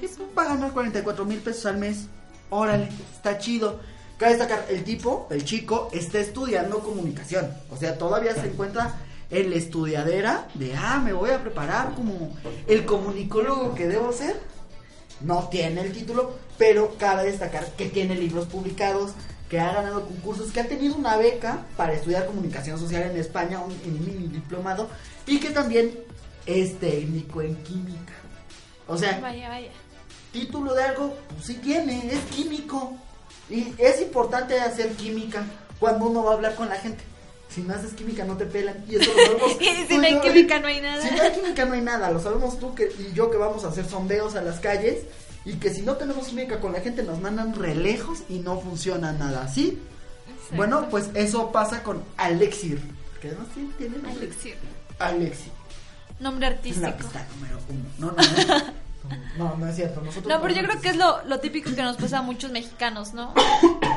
Es- 0.00 0.18
Va 0.36 0.42
a 0.42 0.46
ganar 0.54 0.72
44 0.72 1.24
mil 1.24 1.38
pesos 1.40 1.66
al 1.66 1.76
mes. 1.78 2.06
Órale, 2.50 2.88
está 3.14 3.38
chido. 3.38 3.80
Cabe 4.16 4.32
destacar, 4.32 4.66
el 4.68 4.82
tipo, 4.82 5.28
el 5.30 5.44
chico, 5.44 5.90
está 5.92 6.18
estudiando 6.18 6.80
comunicación. 6.80 7.52
O 7.70 7.76
sea, 7.76 7.96
todavía 7.96 8.34
se 8.34 8.48
encuentra 8.48 8.96
en 9.30 9.50
la 9.50 9.56
estudiadera 9.56 10.48
de, 10.54 10.74
ah, 10.74 11.00
me 11.04 11.12
voy 11.12 11.30
a 11.30 11.40
preparar 11.40 11.94
como 11.94 12.36
el 12.66 12.84
comunicólogo 12.84 13.74
que 13.74 13.86
debo 13.86 14.12
ser. 14.12 14.40
No 15.20 15.48
tiene 15.48 15.82
el 15.82 15.92
título, 15.92 16.36
pero 16.56 16.96
cabe 16.98 17.24
destacar 17.24 17.66
que 17.76 17.86
tiene 17.86 18.14
libros 18.14 18.46
publicados, 18.46 19.12
que 19.48 19.60
ha 19.60 19.72
ganado 19.72 20.04
concursos, 20.04 20.52
que 20.52 20.60
ha 20.60 20.68
tenido 20.68 20.96
una 20.96 21.16
beca 21.16 21.64
para 21.76 21.92
estudiar 21.92 22.26
comunicación 22.26 22.78
social 22.78 23.02
en 23.10 23.16
España, 23.16 23.60
un, 23.60 23.70
un 23.70 24.04
mini 24.04 24.28
diplomado, 24.28 24.88
y 25.26 25.38
que 25.38 25.50
también 25.50 25.92
es 26.46 26.78
técnico 26.78 27.42
en 27.42 27.56
química. 27.62 28.14
O 28.86 28.96
sea, 28.96 29.20
Vaya, 29.20 29.48
vaya. 29.48 29.68
Título 30.32 30.74
de 30.74 30.82
algo, 30.82 31.16
pues 31.30 31.46
sí 31.46 31.54
tiene, 31.54 32.12
es 32.12 32.20
químico. 32.34 32.96
Y 33.50 33.74
es 33.78 34.00
importante 34.00 34.60
hacer 34.60 34.92
química 34.92 35.44
cuando 35.78 36.06
uno 36.06 36.24
va 36.24 36.32
a 36.32 36.34
hablar 36.34 36.54
con 36.54 36.68
la 36.68 36.76
gente. 36.76 37.02
Si 37.48 37.62
no 37.62 37.74
haces 37.74 37.94
química 37.94 38.24
no 38.24 38.36
te 38.36 38.44
pelan. 38.44 38.84
Y 38.88 38.96
eso 38.96 39.10
lo 39.12 39.24
sabemos. 39.24 39.56
Y 39.60 39.86
si 39.86 39.96
no 39.96 40.04
hay 40.04 40.14
yo. 40.14 40.22
química, 40.22 40.60
no 40.60 40.66
hay 40.66 40.80
nada. 40.80 41.02
Si 41.02 41.14
no 41.14 41.22
hay 41.22 41.32
química 41.32 41.64
no 41.64 41.72
hay 41.72 41.80
nada. 41.80 42.10
Lo 42.10 42.20
sabemos 42.20 42.58
tú 42.58 42.74
que, 42.74 42.92
y 42.98 43.12
yo 43.14 43.30
que 43.30 43.38
vamos 43.38 43.64
a 43.64 43.68
hacer 43.68 43.86
sondeos 43.86 44.34
a 44.34 44.42
las 44.42 44.60
calles. 44.60 45.04
Y 45.44 45.54
que 45.54 45.70
si 45.70 45.80
no 45.80 45.96
tenemos 45.96 46.28
química 46.28 46.60
con 46.60 46.72
la 46.72 46.80
gente 46.80 47.02
nos 47.02 47.20
mandan 47.20 47.54
relejos 47.54 48.18
y 48.28 48.40
no 48.40 48.60
funciona 48.60 49.12
nada. 49.12 49.48
¿Sí? 49.48 49.80
Exacto. 50.26 50.56
Bueno, 50.56 50.88
pues 50.90 51.08
eso 51.14 51.50
pasa 51.50 51.82
con 51.82 52.02
Alexir. 52.18 52.80
Que 53.22 53.28
además 53.28 53.46
sí 53.54 53.70
tiene 53.78 53.96
nombre. 53.96 54.26
Alexir. 54.26 54.56
Alexir. 54.98 55.52
Nombre 56.20 56.46
artístico. 56.48 56.86
la 56.86 56.96
pista 56.96 57.26
número 57.34 57.58
uno. 57.68 57.88
No, 57.98 58.12
no, 58.12 58.56
no. 58.58 58.72
No, 59.36 59.56
no 59.56 59.68
es 59.68 59.76
cierto. 59.76 60.00
Nosotros 60.00 60.26
No, 60.26 60.40
pero 60.42 60.54
yo 60.54 60.62
creo 60.62 60.80
que 60.80 60.88
es 60.90 60.96
lo, 60.96 61.22
lo 61.24 61.40
típico 61.40 61.74
que 61.74 61.82
nos 61.82 61.96
pasa 61.96 62.18
a 62.18 62.22
muchos 62.22 62.50
mexicanos, 62.50 63.14
¿no? 63.14 63.34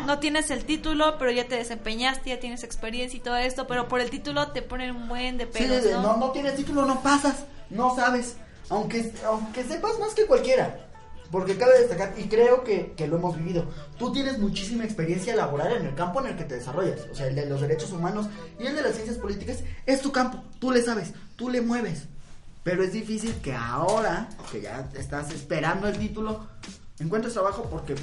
No 0.06 0.20
tienes 0.20 0.52
el 0.52 0.66
título, 0.66 1.18
pero 1.18 1.32
ya 1.32 1.48
te 1.48 1.56
desempeñaste, 1.56 2.30
ya 2.30 2.40
tienes 2.40 2.64
experiencia 2.64 3.18
y 3.18 3.22
todo 3.22 3.38
esto, 3.38 3.68
pero 3.68 3.88
por 3.88 4.02
el 4.02 4.10
título 4.10 4.48
te 4.48 4.62
ponen 4.62 4.96
un 4.96 5.08
buen 5.08 5.38
de 5.38 5.48
pelos, 5.48 5.84
¿no? 5.86 6.02
no, 6.02 6.18
no 6.18 6.32
tienes 6.32 6.56
título, 6.56 6.86
no 6.86 7.02
pasas, 7.02 7.46
no 7.70 7.96
sabes, 7.96 8.36
aunque, 8.70 9.12
aunque 9.26 9.64
sepas 9.64 10.00
más 10.00 10.14
que 10.14 10.26
cualquiera. 10.26 10.88
Porque 11.32 11.58
cabe 11.58 11.80
destacar, 11.80 12.14
y 12.18 12.24
creo 12.28 12.64
que, 12.66 12.92
que 12.98 13.08
lo 13.08 13.16
hemos 13.16 13.38
vivido, 13.38 13.66
tú 13.98 14.12
tienes 14.12 14.38
muchísima 14.38 14.84
experiencia 14.84 15.34
laboral 15.34 15.78
en 15.78 15.86
el 15.86 15.96
campo 15.96 16.20
en 16.20 16.28
el 16.28 16.36
que 16.36 16.44
te 16.44 16.56
desarrollas, 16.56 17.08
o 17.10 17.16
sea, 17.16 17.28
el 17.28 17.36
de 17.36 17.46
los 17.46 17.62
derechos 17.62 17.94
humanos 17.94 18.26
y 18.60 18.68
el 18.68 18.76
de 18.76 18.82
las 18.82 18.96
ciencias 18.96 19.18
políticas, 19.18 19.60
es 19.86 20.02
tu 20.02 20.12
campo, 20.12 20.44
tú 20.60 20.72
le 20.72 20.82
sabes, 20.82 21.14
tú 21.38 21.50
le 21.50 21.62
mueves. 21.62 22.08
Pero 22.64 22.84
es 22.84 22.94
difícil 22.94 23.34
que 23.42 23.54
ahora, 23.56 24.30
que 24.52 24.62
ya 24.62 24.88
estás 24.94 25.32
esperando 25.32 25.88
el 25.88 25.98
título, 25.98 26.46
encuentres 27.00 27.34
trabajo 27.34 27.68
porque 27.70 27.96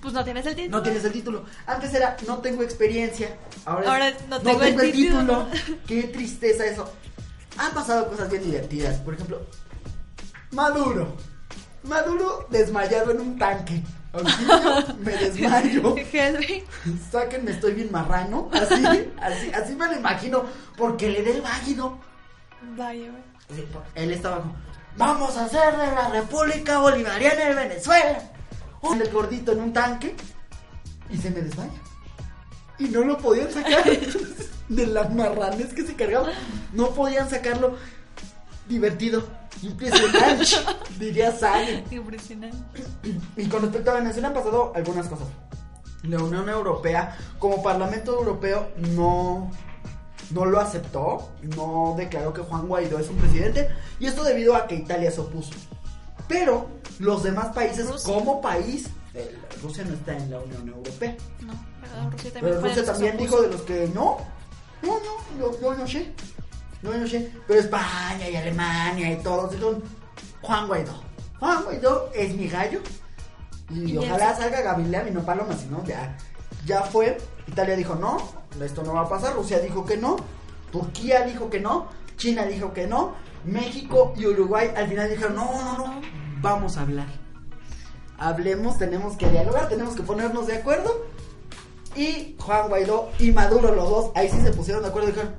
Pues 0.00 0.14
no 0.14 0.24
tienes 0.24 0.46
el 0.46 0.54
título. 0.56 0.76
no 0.76 0.82
tienes 0.82 1.04
el 1.04 1.12
título. 1.12 1.44
Antes 1.66 1.92
era 1.92 2.16
no 2.26 2.38
tengo 2.38 2.62
experiencia. 2.62 3.36
Ahora, 3.66 4.12
no 4.28 4.40
tengo 4.40 4.62
el 4.62 4.92
título. 4.92 5.46
Qué 5.86 6.04
tristeza 6.04 6.64
eso. 6.64 6.90
Han 7.58 7.72
pasado 7.72 8.08
cosas 8.08 8.30
bien 8.30 8.42
divertidas. 8.44 8.96
Por 9.00 9.14
ejemplo, 9.14 9.42
Maduro. 10.52 11.14
Maduro 11.82 12.46
desmayado 12.50 13.10
en 13.12 13.20
un 13.20 13.38
tanque. 13.38 13.82
Auxilio, 14.12 14.96
me 15.00 15.12
desmayo. 15.12 15.94
Sáquenme, 17.12 17.50
estoy 17.50 17.74
bien 17.74 17.92
marrano. 17.92 18.48
Así, 18.52 18.82
así, 19.20 19.50
así 19.52 19.74
me 19.76 19.86
lo 19.86 19.96
imagino. 19.96 20.44
Porque 20.76 21.10
le 21.10 21.22
dé 21.22 21.32
el 21.32 21.42
váguido. 21.42 21.98
Vaya, 22.76 23.10
Él 23.94 24.10
estaba 24.12 24.40
como, 24.42 24.56
vamos 24.96 25.36
a 25.36 25.44
hacer 25.44 25.76
de 25.76 25.86
la 25.86 26.08
República 26.08 26.78
Bolivariana 26.78 27.44
de 27.46 27.54
Venezuela. 27.54 28.18
Un 28.82 29.00
el 29.00 29.10
gordito 29.10 29.52
en 29.52 29.60
un 29.60 29.72
tanque 29.72 30.14
y 31.10 31.16
se 31.16 31.30
me 31.30 31.40
desmaya. 31.40 31.70
y 32.78 32.84
no 32.88 33.00
lo 33.02 33.18
podían 33.18 33.50
sacar 33.50 33.84
de 34.68 34.86
las 34.86 35.12
marranes 35.14 35.72
que 35.72 35.86
se 35.86 35.94
cargaban. 35.94 36.32
No 36.72 36.90
podían 36.90 37.28
sacarlo. 37.28 37.76
Divertido, 38.68 39.24
impresionante, 39.62 40.44
diría 40.98 41.30
Sally. 41.30 41.84
Impresionante. 41.92 42.82
Y 43.36 43.46
con 43.46 43.62
respecto 43.62 43.92
a 43.92 43.94
Venezuela 43.94 44.28
han 44.28 44.34
pasado 44.34 44.72
algunas 44.74 45.06
cosas. 45.06 45.28
La 46.02 46.18
Unión 46.18 46.48
Europea, 46.48 47.16
como 47.38 47.62
Parlamento 47.62 48.18
Europeo, 48.18 48.70
no, 48.76 49.50
no 50.30 50.44
lo 50.44 50.60
aceptó, 50.60 51.30
no 51.42 51.94
declaró 51.96 52.32
que 52.32 52.42
Juan 52.42 52.66
Guaidó 52.66 52.98
es 52.98 53.08
un 53.08 53.16
presidente, 53.16 53.68
y 53.98 54.06
esto 54.06 54.24
debido 54.24 54.54
a 54.54 54.66
que 54.66 54.74
Italia 54.74 55.10
se 55.10 55.20
opuso. 55.20 55.52
Pero 56.28 56.68
los 56.98 57.22
demás 57.22 57.54
países, 57.54 57.88
Rusia. 57.88 58.14
como 58.14 58.40
país, 58.40 58.88
eh, 59.14 59.36
Rusia 59.62 59.84
no 59.84 59.94
está 59.94 60.16
en 60.16 60.30
la 60.30 60.40
Unión 60.40 60.68
Europea. 60.68 61.16
No, 61.40 61.54
pero 61.80 62.10
Rusia 62.10 62.32
también 62.32 62.54
Pero 62.54 62.60
Rusia 62.60 62.84
también 62.84 63.16
dijo 63.16 63.42
de 63.42 63.48
los 63.48 63.62
que 63.62 63.88
no, 63.94 64.18
no, 64.82 64.98
no, 64.98 65.38
yo, 65.38 65.60
yo 65.60 65.74
no 65.74 65.86
sé, 65.86 66.12
no, 66.82 66.92
yo 66.92 66.98
no 66.98 67.06
sé. 67.06 67.32
Pero 67.46 67.60
España 67.60 68.28
y 68.28 68.36
Alemania 68.36 69.12
y 69.12 69.16
todos 69.22 69.50
dijeron 69.50 69.82
Juan 70.42 70.66
Guaidó. 70.66 71.02
Juan 71.38 71.64
Guaidó 71.64 72.10
es 72.14 72.34
mi 72.34 72.48
gallo. 72.48 72.80
Y, 73.70 73.92
Y 73.92 73.98
ojalá 73.98 74.36
salga 74.36 74.62
Gavilán 74.62 75.08
y 75.08 75.10
no 75.10 75.24
Paloma, 75.24 75.56
si 75.56 75.66
no, 75.66 75.84
ya, 75.84 76.16
ya 76.64 76.82
fue. 76.82 77.18
Italia 77.48 77.76
dijo 77.76 77.94
no, 77.94 78.18
esto 78.64 78.82
no 78.82 78.94
va 78.94 79.02
a 79.02 79.08
pasar. 79.08 79.34
Rusia 79.34 79.58
dijo 79.58 79.84
que 79.84 79.96
no. 79.96 80.16
Turquía 80.72 81.22
dijo 81.22 81.50
que 81.50 81.60
no. 81.60 81.88
China 82.16 82.44
dijo 82.46 82.72
que 82.72 82.86
no. 82.86 83.14
México 83.44 84.12
y 84.16 84.26
Uruguay 84.26 84.70
al 84.76 84.88
final 84.88 85.08
dijeron 85.08 85.36
no, 85.36 85.52
no, 85.52 85.78
no, 85.78 86.00
vamos 86.40 86.76
a 86.76 86.82
hablar. 86.82 87.06
Hablemos, 88.18 88.78
tenemos 88.78 89.16
que 89.16 89.28
dialogar, 89.28 89.68
tenemos 89.68 89.94
que 89.94 90.02
ponernos 90.02 90.46
de 90.46 90.56
acuerdo. 90.56 91.06
Y 91.94 92.36
Juan 92.38 92.68
Guaidó 92.68 93.10
y 93.18 93.30
Maduro, 93.30 93.74
los 93.74 93.88
dos, 93.88 94.10
ahí 94.14 94.28
sí 94.28 94.40
se 94.40 94.52
pusieron 94.52 94.82
de 94.82 94.88
acuerdo 94.88 95.08
y 95.08 95.12
dijeron, 95.12 95.34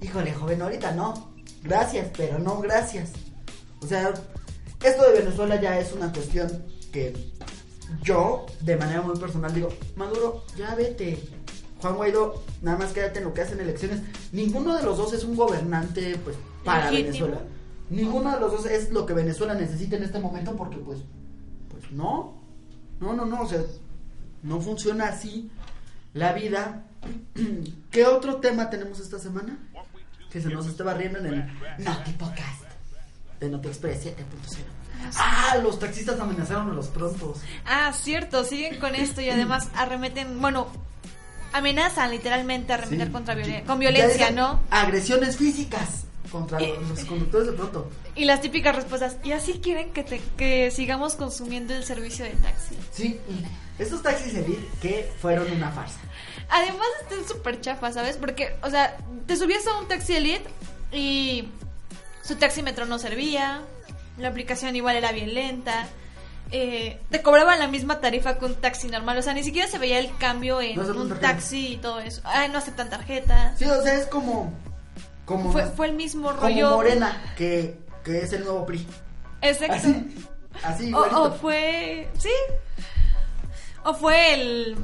híjole, 0.00 0.32
joven, 0.32 0.62
ahorita 0.62 0.92
no. 0.92 1.32
Gracias, 1.62 2.08
pero 2.16 2.38
no 2.38 2.60
gracias. 2.60 3.12
O 3.82 3.86
sea, 3.86 4.12
esto 4.82 5.02
de 5.04 5.20
Venezuela 5.20 5.60
ya 5.60 5.78
es 5.78 5.92
una 5.92 6.12
cuestión 6.12 6.64
que 6.92 7.14
yo, 8.02 8.46
de 8.60 8.76
manera 8.76 9.02
muy 9.02 9.18
personal, 9.18 9.52
digo, 9.52 9.68
Maduro, 9.96 10.44
ya 10.56 10.74
vete. 10.74 11.18
Juan 11.82 11.96
Guaidó, 11.96 12.42
nada 12.62 12.78
más 12.78 12.92
quédate 12.92 13.18
en 13.18 13.24
lo 13.24 13.34
que 13.34 13.42
hacen 13.42 13.60
elecciones. 13.60 14.00
Ninguno 14.30 14.76
de 14.76 14.84
los 14.84 14.96
dos 14.96 15.12
es 15.12 15.24
un 15.24 15.34
gobernante, 15.34 16.16
pues, 16.24 16.36
para 16.64 16.90
Legítimo. 16.90 17.26
Venezuela. 17.26 17.40
Ninguno 17.90 18.32
de 18.32 18.40
los 18.40 18.52
dos 18.52 18.66
es 18.66 18.90
lo 18.90 19.04
que 19.04 19.12
Venezuela 19.12 19.54
necesita 19.54 19.96
en 19.96 20.04
este 20.04 20.20
momento 20.20 20.54
porque, 20.56 20.76
pues, 20.76 21.00
pues 21.68 21.90
no. 21.90 22.40
No, 23.00 23.12
no, 23.14 23.26
no, 23.26 23.42
o 23.42 23.48
sea, 23.48 23.60
no 24.44 24.60
funciona 24.60 25.08
así 25.08 25.50
la 26.14 26.32
vida. 26.32 26.84
¿Qué 27.90 28.06
otro 28.06 28.36
tema 28.36 28.70
tenemos 28.70 29.00
esta 29.00 29.18
semana? 29.18 29.58
Que 30.30 30.40
se 30.40 30.48
nos 30.48 30.66
estaba 30.66 30.94
riendo 30.94 31.18
en 31.18 31.26
el 31.26 31.46
Naughty 31.78 32.12
Podcast 32.12 32.62
de 33.40 33.50
Noti 33.50 33.68
Express 33.68 34.06
7.0. 34.06 34.14
Ah, 35.16 35.56
los 35.62 35.80
taxistas 35.80 36.18
amenazaron 36.20 36.70
a 36.70 36.74
los 36.74 36.86
prontos. 36.86 37.40
Ah, 37.66 37.92
cierto, 37.92 38.44
siguen 38.44 38.78
con 38.78 38.94
esto 38.94 39.20
y 39.20 39.30
además 39.30 39.68
arremeten, 39.74 40.40
bueno, 40.40 40.68
amenazan 41.52 42.10
literalmente 42.10 42.72
a 42.72 42.76
arremeter 42.76 43.06
Sí. 43.08 43.12
contra 43.12 43.34
violen- 43.34 43.64
con 43.64 43.78
violencia, 43.78 44.30
¿no? 44.30 44.60
Agresiones 44.70 45.36
físicas 45.36 46.04
contra 46.30 46.58
los, 46.60 46.88
los 46.88 47.04
conductores 47.04 47.46
de 47.48 47.52
pronto. 47.52 47.90
Y 48.14 48.24
las 48.24 48.40
típicas 48.40 48.74
respuestas, 48.74 49.16
y 49.22 49.32
así 49.32 49.60
quieren 49.62 49.90
que, 49.92 50.02
te, 50.04 50.20
que 50.36 50.70
sigamos 50.70 51.14
consumiendo 51.14 51.74
el 51.74 51.84
servicio 51.84 52.24
de 52.24 52.30
taxi. 52.32 52.74
Sí, 52.92 53.20
estos 53.78 54.02
taxis 54.02 54.34
elite 54.34 54.66
que 54.80 55.10
fueron 55.20 55.50
una 55.52 55.70
farsa. 55.70 55.98
Además 56.48 56.86
están 57.02 57.26
súper 57.28 57.60
chafas, 57.60 57.94
¿sabes? 57.94 58.16
Porque, 58.16 58.54
o 58.62 58.70
sea, 58.70 58.96
te 59.26 59.36
subías 59.36 59.66
a 59.66 59.78
un 59.78 59.88
taxi 59.88 60.14
elite 60.14 60.44
y 60.92 61.48
su 62.22 62.36
taxímetro 62.36 62.86
no 62.86 62.98
servía, 62.98 63.60
la 64.18 64.28
aplicación 64.28 64.76
igual 64.76 64.96
era 64.96 65.12
bien 65.12 65.34
lenta, 65.34 65.86
eh, 66.52 67.00
te 67.10 67.22
cobraban 67.22 67.58
la 67.58 67.66
misma 67.66 68.00
tarifa 68.00 68.38
que 68.38 68.44
un 68.44 68.54
taxi 68.54 68.88
normal, 68.88 69.18
o 69.18 69.22
sea, 69.22 69.32
ni 69.34 69.42
siquiera 69.42 69.66
se 69.68 69.78
veía 69.78 69.98
el 69.98 70.14
cambio 70.18 70.60
en 70.60 70.76
No 70.76 70.82
un 71.00 71.18
taxi 71.18 71.74
y 71.74 71.76
todo 71.78 71.98
eso. 72.00 72.20
Ay, 72.24 72.48
no 72.50 72.58
aceptan 72.58 72.90
tarjetas. 72.90 73.58
Sí, 73.58 73.64
o 73.64 73.82
sea, 73.82 73.94
es 73.94 74.06
como. 74.06 74.52
como 75.24 75.50
Fue, 75.52 75.64
fue 75.66 75.86
el 75.86 75.94
mismo 75.94 76.28
como 76.30 76.42
rollo. 76.42 76.70
Morena, 76.76 77.20
que, 77.36 77.78
que 78.04 78.20
es 78.22 78.32
el 78.32 78.44
nuevo 78.44 78.64
PRI. 78.66 78.86
Exacto. 79.40 79.74
Así, 79.74 80.14
así 80.62 80.92
O, 80.94 81.32
fue. 81.32 82.08
Sí. 82.18 82.30
O 83.84 83.94
fue 83.94 84.34
el. 84.34 84.76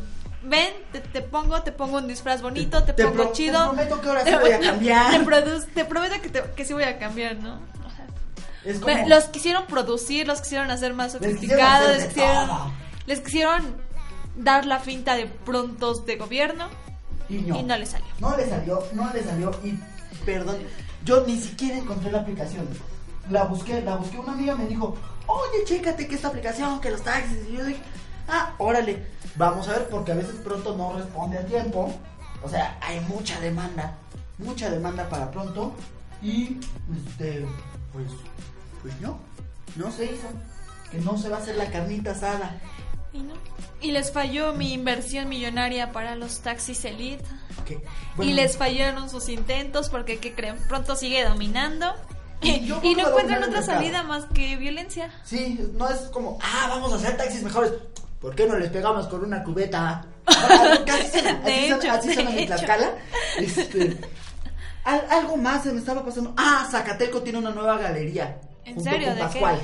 Ven, 0.43 0.73
te, 0.93 1.01
te 1.01 1.21
pongo, 1.21 1.63
te 1.63 1.73
pongo 1.73 1.99
un 1.99 2.07
disfraz 2.07 2.41
bonito, 2.43 2.83
te, 2.85 2.93
Te 2.93 3.03
pongo 3.05 3.17
pro- 3.25 3.33
chido. 3.33 3.59
te 3.59 3.67
prometo 3.77 4.01
que 4.01 4.09
ahora 4.09 4.25
sí 4.25 4.31
voy 4.41 4.53
a 4.53 4.61
cambiar. 4.61 5.25
Te, 5.45 5.61
te 5.75 5.85
prometo 5.85 6.23
que, 6.23 6.29
te- 6.31 6.51
que 6.57 6.65
sí 6.65 6.73
voy 6.73 6.85
a 6.85 6.99
cambiar, 6.99 7.37
¿no? 7.37 7.61
Es 8.65 8.79
como- 8.81 9.07
Los 9.09 9.25
quisieron 9.27 9.67
producir, 9.67 10.27
los 10.27 10.41
quisieron 10.41 10.71
hacer 10.71 10.95
más 10.95 11.13
sofisticados, 11.13 11.97
les 11.97 12.07
quisieron, 12.09 12.49
les 13.07 13.21
quisieron 13.21 13.77
dar 14.37 14.67
la 14.67 14.79
finta 14.81 15.17
de 15.17 15.27
prontos 15.27 16.05
de 16.07 16.17
gobierno 16.17 16.69
y 17.29 17.39
no. 17.39 17.57
y 17.59 17.63
no 17.63 17.77
les 17.77 17.91
salió. 17.91 18.07
No 18.21 18.37
le 18.37 18.49
salió, 18.49 18.83
no 18.93 19.13
le 19.13 19.23
salió 19.23 19.51
y 19.65 19.79
perdón, 20.25 20.57
yo 21.05 21.25
ni 21.27 21.39
siquiera 21.41 21.79
encontré 21.79 22.11
la 22.11 22.21
aplicación. 22.21 22.69
La 23.31 23.45
busqué, 23.45 23.81
la 23.83 23.97
busqué, 23.97 24.19
una 24.19 24.33
amiga 24.33 24.55
me 24.55 24.67
dijo, 24.67 24.97
oye, 25.27 25.65
chécate 25.65 26.07
que 26.09 26.15
esta 26.15 26.29
aplicación, 26.29 26.81
que 26.81 26.91
los 26.91 27.03
taxis, 27.03 27.39
y 27.49 27.57
yo 27.57 27.65
dije, 27.65 27.81
ah, 28.29 28.55
órale, 28.59 29.05
vamos 29.37 29.69
a 29.69 29.73
ver, 29.73 29.89
porque 29.89 30.13
a 30.13 30.15
veces 30.15 30.37
pronto 30.43 30.77
no 30.77 30.95
responde 30.95 31.39
a 31.39 31.45
tiempo, 31.47 31.95
o 32.43 32.49
sea, 32.49 32.79
hay 32.81 33.01
mucha 33.01 33.39
demanda, 33.41 33.95
mucha 34.39 34.71
demanda 34.71 35.09
para 35.09 35.31
pronto, 35.31 35.75
y, 36.23 36.59
este, 37.07 37.47
pues, 37.93 38.07
pues 38.83 38.99
no, 39.01 39.19
no 39.77 39.91
se 39.93 40.05
hizo, 40.07 40.29
que 40.91 40.99
no 40.99 41.17
se 41.19 41.29
va 41.29 41.37
a 41.39 41.41
hacer 41.41 41.57
la 41.57 41.71
carnita 41.71 42.13
asada. 42.13 42.61
Y, 43.13 43.21
no. 43.21 43.35
y 43.81 43.91
les 43.93 44.13
falló 44.13 44.53
mi 44.53 44.73
inversión 44.75 45.29
millonaria 45.29 45.93
para 45.93 46.15
los 46.15 46.41
taxis 46.41 46.85
elite. 46.85 47.25
bueno, 48.17 48.31
y 48.31 48.35
les 48.35 48.57
fallaron 48.57 49.09
sus 49.09 49.29
intentos 49.29 49.89
porque, 49.89 50.19
¿qué 50.19 50.35
creen? 50.35 50.57
Pronto 50.69 50.95
sigue 50.97 51.25
dominando. 51.25 51.95
Y 52.43 52.67
yo 52.67 52.81
no 52.83 53.09
encuentran 53.09 53.43
otra 53.45 53.63
salida 53.63 54.03
más 54.03 54.27
que 54.27 54.57
violencia. 54.57 55.11
Sí, 55.25 55.59
no 55.75 55.89
es 55.89 56.01
como, 56.13 56.39
ah, 56.43 56.67
vamos 56.69 56.93
a 56.93 56.97
hacer 56.97 57.17
taxis 57.17 57.43
mejores. 57.43 57.73
¿Por 58.21 58.35
qué 58.35 58.47
no 58.47 58.57
les 58.59 58.71
pegamos 58.71 59.07
con 59.09 59.25
una 59.25 59.43
cubeta? 59.43 60.05
Algo 60.27 60.85
que 60.85 60.91
así 60.91 61.21
de 61.45 62.41
en. 62.41 62.47
Tlaxcala. 62.47 62.91
Este, 63.39 63.97
al- 64.85 65.07
algo 65.11 65.37
más 65.37 65.63
se 65.63 65.73
me 65.73 65.79
estaba 65.79 66.05
pasando. 66.05 66.35
Ah, 66.37 66.67
Zacateco 66.71 67.23
tiene 67.23 67.39
una 67.39 67.51
nueva 67.51 67.79
galería. 67.79 68.39
¿En 68.69 68.75
junto 68.77 68.91
serio? 68.91 69.07
con 69.09 69.15
¿De 69.17 69.21
qué? 69.21 69.27
Pascual. 69.27 69.59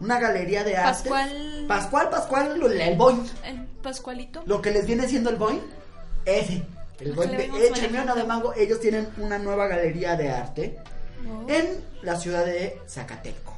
Una 0.00 0.20
galería 0.20 0.62
de 0.64 0.76
arte. 0.76 1.08
Pascual- 1.08 1.64
Pascual, 1.68 2.10
Pascual, 2.10 2.58
lo- 2.58 2.70
el 2.70 2.96
Boing. 2.96 3.26
El 3.44 3.66
Pascualito. 3.82 4.42
Lo 4.46 4.60
que 4.60 4.70
les 4.70 4.86
viene 4.86 5.08
siendo 5.08 5.30
el 5.30 5.36
Boing. 5.36 5.60
Ese. 6.24 6.62
El 7.00 7.14
que 7.14 7.26
de 7.26 7.68
Échame 7.68 8.00
una 8.02 8.14
de 8.14 8.24
mango. 8.24 8.54
Ellos 8.54 8.80
tienen 8.80 9.08
una 9.18 9.38
nueva 9.38 9.66
galería 9.66 10.16
de 10.16 10.30
arte 10.30 10.78
No. 11.24 11.46
en 11.48 11.82
la 12.02 12.16
ciudad 12.18 12.44
de 12.44 12.78
Zacateco. 12.88 13.54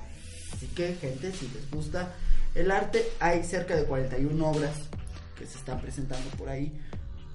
Así 0.54 0.66
que, 0.68 0.94
gente, 0.94 1.32
si 1.32 1.48
les 1.48 1.70
gusta 1.70 2.12
el 2.54 2.70
arte, 2.70 3.08
hay 3.20 3.44
cerca 3.44 3.76
de 3.76 3.84
41 3.84 4.48
obras 4.50 4.72
que 5.36 5.46
se 5.46 5.58
están 5.58 5.80
presentando 5.80 6.28
por 6.30 6.48
ahí. 6.48 6.72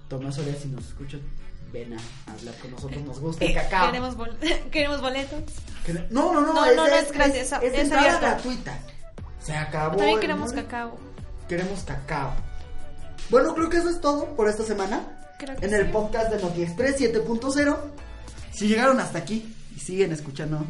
Tomás 0.10 0.36
Soria, 0.36 0.56
si 0.62 0.68
nos 0.68 0.86
escuchan, 0.88 1.22
ven 1.74 1.94
a 1.94 2.32
hablar 2.32 2.56
con 2.62 2.72
nosotros, 2.72 3.02
nos 3.04 3.20
gusta 3.20 3.44
el 3.44 3.54
cacao. 3.54 3.88
Queremos, 3.88 4.16
bol- 4.16 4.38
queremos 4.72 5.02
boletos. 5.02 5.42
No, 6.12 6.32
no, 6.34 6.42
no, 6.42 6.54
No, 6.54 6.66
es, 6.66 6.76
no, 6.78 6.88
no, 6.88 6.94
es, 6.96 7.04
es 7.08 7.12
gratis, 7.12 7.36
es, 7.36 7.52
es 7.52 7.74
entrada 7.80 8.02
abierto. 8.04 8.22
gratuita. 8.22 8.80
Se 9.42 9.54
acabó. 9.54 9.98
También 9.98 10.20
queremos 10.22 10.54
cacao. 10.54 10.98
Queremos 11.50 11.82
cacao. 11.84 12.32
Bueno, 13.30 13.54
creo 13.56 13.70
que 13.70 13.78
eso 13.78 13.90
es 13.90 14.00
todo 14.00 14.36
por 14.36 14.48
esta 14.48 14.64
semana. 14.64 15.02
Creo 15.40 15.58
que 15.58 15.66
en 15.66 15.74
el 15.74 15.90
podcast 15.92 16.32
de 16.32 16.42
Noti 16.42 16.62
Express 16.64 17.00
7.0. 17.02 17.78
Si 18.54 18.68
llegaron 18.68 19.00
hasta 19.00 19.18
aquí 19.18 19.54
y 19.76 19.80
siguen 19.80 20.12
escuchando, 20.14 20.64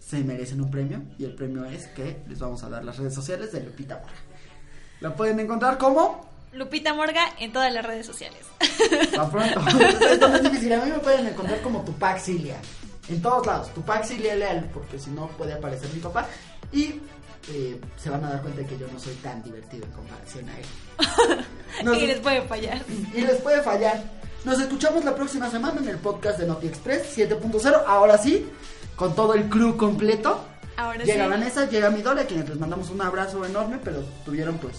se 0.00 0.18
merecen 0.20 0.60
un 0.62 0.70
premio. 0.70 1.02
Y 1.18 1.24
el 1.24 1.34
premio 1.34 1.64
es 1.66 1.86
que 1.88 2.22
les 2.28 2.38
vamos 2.38 2.62
a 2.62 2.68
dar 2.70 2.84
las 2.84 2.96
redes 2.96 3.12
sociales 3.14 3.52
de 3.52 3.60
Lupita 3.60 3.96
Morga. 3.96 4.12
La 5.00 5.14
pueden 5.14 5.40
encontrar 5.40 5.76
como. 5.78 6.26
Lupita 6.52 6.94
Morga 6.94 7.28
en 7.38 7.52
todas 7.52 7.72
las 7.72 7.84
redes 7.84 8.06
sociales. 8.06 8.40
Pa' 9.14 9.30
pronto. 9.30 9.60
Esto 10.10 10.28
no 10.28 10.36
es 10.36 10.42
difícil. 10.42 10.72
A 10.72 10.84
mí 10.84 10.90
me 10.90 10.98
pueden 10.98 11.26
encontrar 11.26 11.60
como 11.60 11.82
Tupac 11.82 12.18
Cilia. 12.18 12.56
En 13.08 13.22
todos 13.22 13.46
lados. 13.46 13.72
Tupac 13.74 14.04
Cilia 14.04 14.34
Leal. 14.34 14.70
Porque 14.72 14.98
si 14.98 15.10
no 15.10 15.28
puede 15.28 15.52
aparecer 15.54 15.92
mi 15.92 16.00
papá. 16.00 16.26
Y 16.72 17.00
eh, 17.50 17.80
se 17.96 18.10
van 18.10 18.24
a 18.24 18.30
dar 18.30 18.42
cuenta 18.42 18.64
que 18.64 18.78
yo 18.78 18.86
no 18.92 18.98
soy 18.98 19.14
tan 19.14 19.42
divertido 19.42 19.86
en 19.86 19.92
comparación 19.92 20.48
a 20.48 20.58
él. 20.58 21.44
Y 21.94 22.06
les 22.06 22.18
puede 22.18 22.42
fallar. 22.42 22.82
y 23.14 23.20
les 23.20 23.36
puede 23.40 23.62
fallar. 23.62 24.02
Nos 24.44 24.58
escuchamos 24.60 25.04
la 25.04 25.14
próxima 25.14 25.50
semana 25.50 25.80
en 25.80 25.88
el 25.88 25.98
podcast 25.98 26.38
de 26.38 26.46
Noti 26.46 26.66
Express 26.66 27.16
7.0. 27.16 27.82
Ahora 27.86 28.18
sí, 28.18 28.48
con 28.96 29.14
todo 29.14 29.34
el 29.34 29.48
crew 29.48 29.76
completo. 29.76 30.44
Ahora 30.76 31.04
llega 31.04 31.24
sí. 31.24 31.30
Vanessa, 31.30 31.68
llega 31.68 31.90
Midole, 31.90 32.22
a 32.22 32.26
quienes 32.26 32.48
les 32.48 32.58
mandamos 32.58 32.90
un 32.90 33.00
abrazo 33.00 33.44
enorme, 33.44 33.78
pero 33.82 34.02
tuvieron 34.24 34.58
pues 34.58 34.76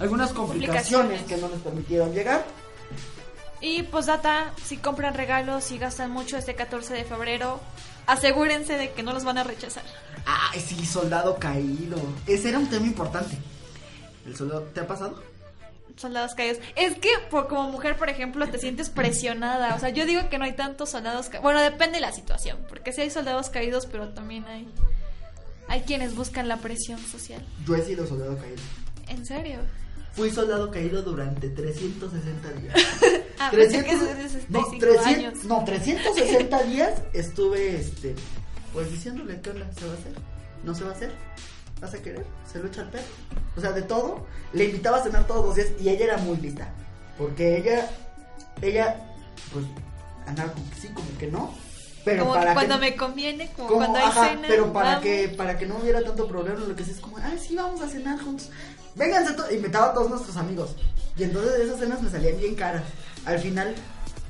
algunas 0.00 0.32
complicaciones, 0.32 0.90
Complicaciones. 0.90 1.22
que 1.22 1.36
no 1.36 1.48
les 1.48 1.60
permitieron 1.60 2.12
llegar. 2.12 2.44
Y 3.60 3.84
pues 3.84 4.06
data, 4.06 4.52
si 4.64 4.76
compran 4.78 5.14
regalos 5.14 5.70
y 5.70 5.78
gastan 5.78 6.10
mucho 6.10 6.36
este 6.36 6.54
14 6.56 6.94
de 6.94 7.04
febrero, 7.04 7.60
asegúrense 8.06 8.76
de 8.76 8.90
que 8.92 9.02
no 9.04 9.12
los 9.12 9.22
van 9.24 9.38
a 9.38 9.44
rechazar. 9.44 9.84
Ay, 10.26 10.60
sí, 10.60 10.84
soldado 10.84 11.36
caído. 11.38 11.96
Ese 12.26 12.48
era 12.48 12.58
un 12.58 12.68
tema 12.68 12.86
importante. 12.86 13.36
¿El 14.26 14.34
soldado 14.36 14.62
te 14.62 14.80
ha 14.80 14.86
pasado? 14.86 15.22
Soldados 15.96 16.34
caídos. 16.34 16.58
Es 16.74 16.98
que 16.98 17.10
por, 17.30 17.46
como 17.48 17.70
mujer, 17.70 17.96
por 17.96 18.08
ejemplo, 18.08 18.48
te 18.48 18.58
sientes 18.58 18.90
presionada. 18.90 19.74
O 19.76 19.78
sea, 19.78 19.90
yo 19.90 20.06
digo 20.06 20.28
que 20.28 20.38
no 20.38 20.44
hay 20.44 20.54
tantos 20.54 20.90
soldados 20.90 21.26
caídos. 21.26 21.42
Bueno, 21.44 21.60
depende 21.60 21.96
de 21.96 22.00
la 22.00 22.12
situación. 22.12 22.58
Porque 22.68 22.92
sí 22.92 23.02
hay 23.02 23.10
soldados 23.10 23.50
caídos, 23.50 23.86
pero 23.86 24.08
también 24.08 24.44
hay, 24.46 24.66
hay 25.68 25.82
quienes 25.82 26.16
buscan 26.16 26.48
la 26.48 26.56
presión 26.56 26.98
social. 26.98 27.46
Yo 27.64 27.76
he 27.76 27.84
sido 27.84 28.06
soldado 28.08 28.36
caído. 28.38 28.56
¿En 29.08 29.24
serio? 29.26 29.58
Fui 30.12 30.30
soldado 30.30 30.70
caído 30.70 31.02
durante 31.02 31.48
360 31.48 32.52
días. 32.52 32.74
Ah, 33.44 33.50
pensé 33.50 33.84
que 33.84 33.90
eso 33.90 34.04
es 34.08 34.30
65 34.30 34.46
no, 34.50 34.78
300 34.78 35.06
años. 35.06 35.44
no, 35.46 35.64
360 35.64 36.62
días 36.68 37.02
estuve, 37.12 37.74
este, 37.74 38.14
pues 38.72 38.88
diciéndole, 38.88 39.40
¿qué 39.40 39.50
onda? 39.50 39.68
¿Se 39.72 39.84
va 39.84 39.94
a 39.94 39.96
hacer? 39.96 40.12
¿No 40.62 40.74
se 40.76 40.84
va 40.84 40.90
a 40.90 40.92
hacer? 40.92 41.10
¿Vas 41.80 41.92
a 41.92 42.00
querer? 42.00 42.24
¿Se 42.50 42.60
lo 42.60 42.68
echa 42.68 42.82
al 42.82 42.90
perro? 42.90 43.04
O 43.56 43.60
sea, 43.60 43.72
de 43.72 43.82
todo. 43.82 44.24
Le 44.52 44.66
invitaba 44.66 44.98
a 44.98 45.02
cenar 45.02 45.26
todos 45.26 45.44
los 45.44 45.56
días 45.56 45.68
y 45.80 45.88
ella 45.88 46.04
era 46.04 46.18
muy 46.18 46.36
lista. 46.36 46.72
Porque 47.18 47.56
ella, 47.56 47.90
ella, 48.60 48.96
pues, 49.52 49.64
andaba 50.24 50.52
como 50.52 50.70
que 50.70 50.76
sí, 50.76 50.88
como 50.94 51.18
que 51.18 51.26
no. 51.26 51.52
Pero 52.04 52.22
como 52.22 52.34
para 52.34 52.54
cuando 52.54 52.74
que, 52.76 52.80
me 52.80 52.96
conviene, 52.96 53.50
como, 53.56 53.68
como, 53.68 53.78
cuando 53.80 53.98
hay 53.98 54.04
ajá, 54.04 54.28
cena. 54.28 54.48
pero 54.48 54.72
para 54.72 54.88
vamos. 54.88 55.02
que 55.02 55.28
para 55.36 55.58
que 55.58 55.66
no 55.66 55.78
hubiera 55.78 56.02
tanto 56.02 56.26
problema 56.28 56.60
lo 56.60 56.74
que 56.74 56.84
sí 56.84 56.90
es 56.90 56.98
como 57.00 57.16
ay 57.18 57.38
sí 57.38 57.54
vamos 57.54 57.80
a 57.80 57.88
cenar 57.88 58.20
juntos 58.20 58.50
vénganse 58.94 59.34
to-", 59.34 59.50
invitaba 59.52 59.86
a 59.86 59.94
todos 59.94 60.10
nuestros 60.10 60.36
amigos. 60.36 60.74
Y 61.16 61.24
entonces 61.24 61.60
esas 61.60 61.78
cenas 61.78 62.02
me 62.02 62.10
salían 62.10 62.38
bien 62.38 62.54
caras. 62.54 62.82
Al 63.24 63.38
final 63.38 63.74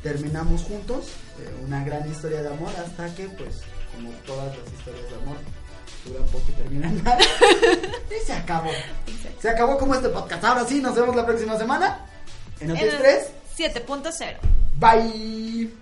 terminamos 0.02 0.62
juntos 0.62 1.06
eh, 1.38 1.64
una 1.64 1.84
gran 1.84 2.10
historia 2.10 2.42
de 2.42 2.48
amor 2.48 2.70
hasta 2.84 3.14
que 3.14 3.28
pues 3.28 3.60
como 3.94 4.10
todas 4.26 4.56
las 4.56 4.66
historias 4.72 5.08
de 5.10 5.16
amor 5.16 5.36
duran 6.04 6.24
poco 6.26 6.44
y 6.48 6.52
terminan 6.52 7.02
mal 7.04 7.18
y 7.20 8.24
se 8.26 8.32
acabó. 8.32 8.70
Exacto. 9.06 9.40
se 9.40 9.48
acabó 9.48 9.78
como 9.78 9.94
este 9.94 10.08
podcast. 10.08 10.44
Ahora 10.44 10.66
sí 10.66 10.80
nos 10.80 10.94
vemos 10.94 11.14
la 11.14 11.24
próxima 11.24 11.56
semana 11.56 12.06
en 12.60 12.70
el 12.70 12.98
3 12.98 13.28
7.0. 13.56 14.36
bye 14.78 15.81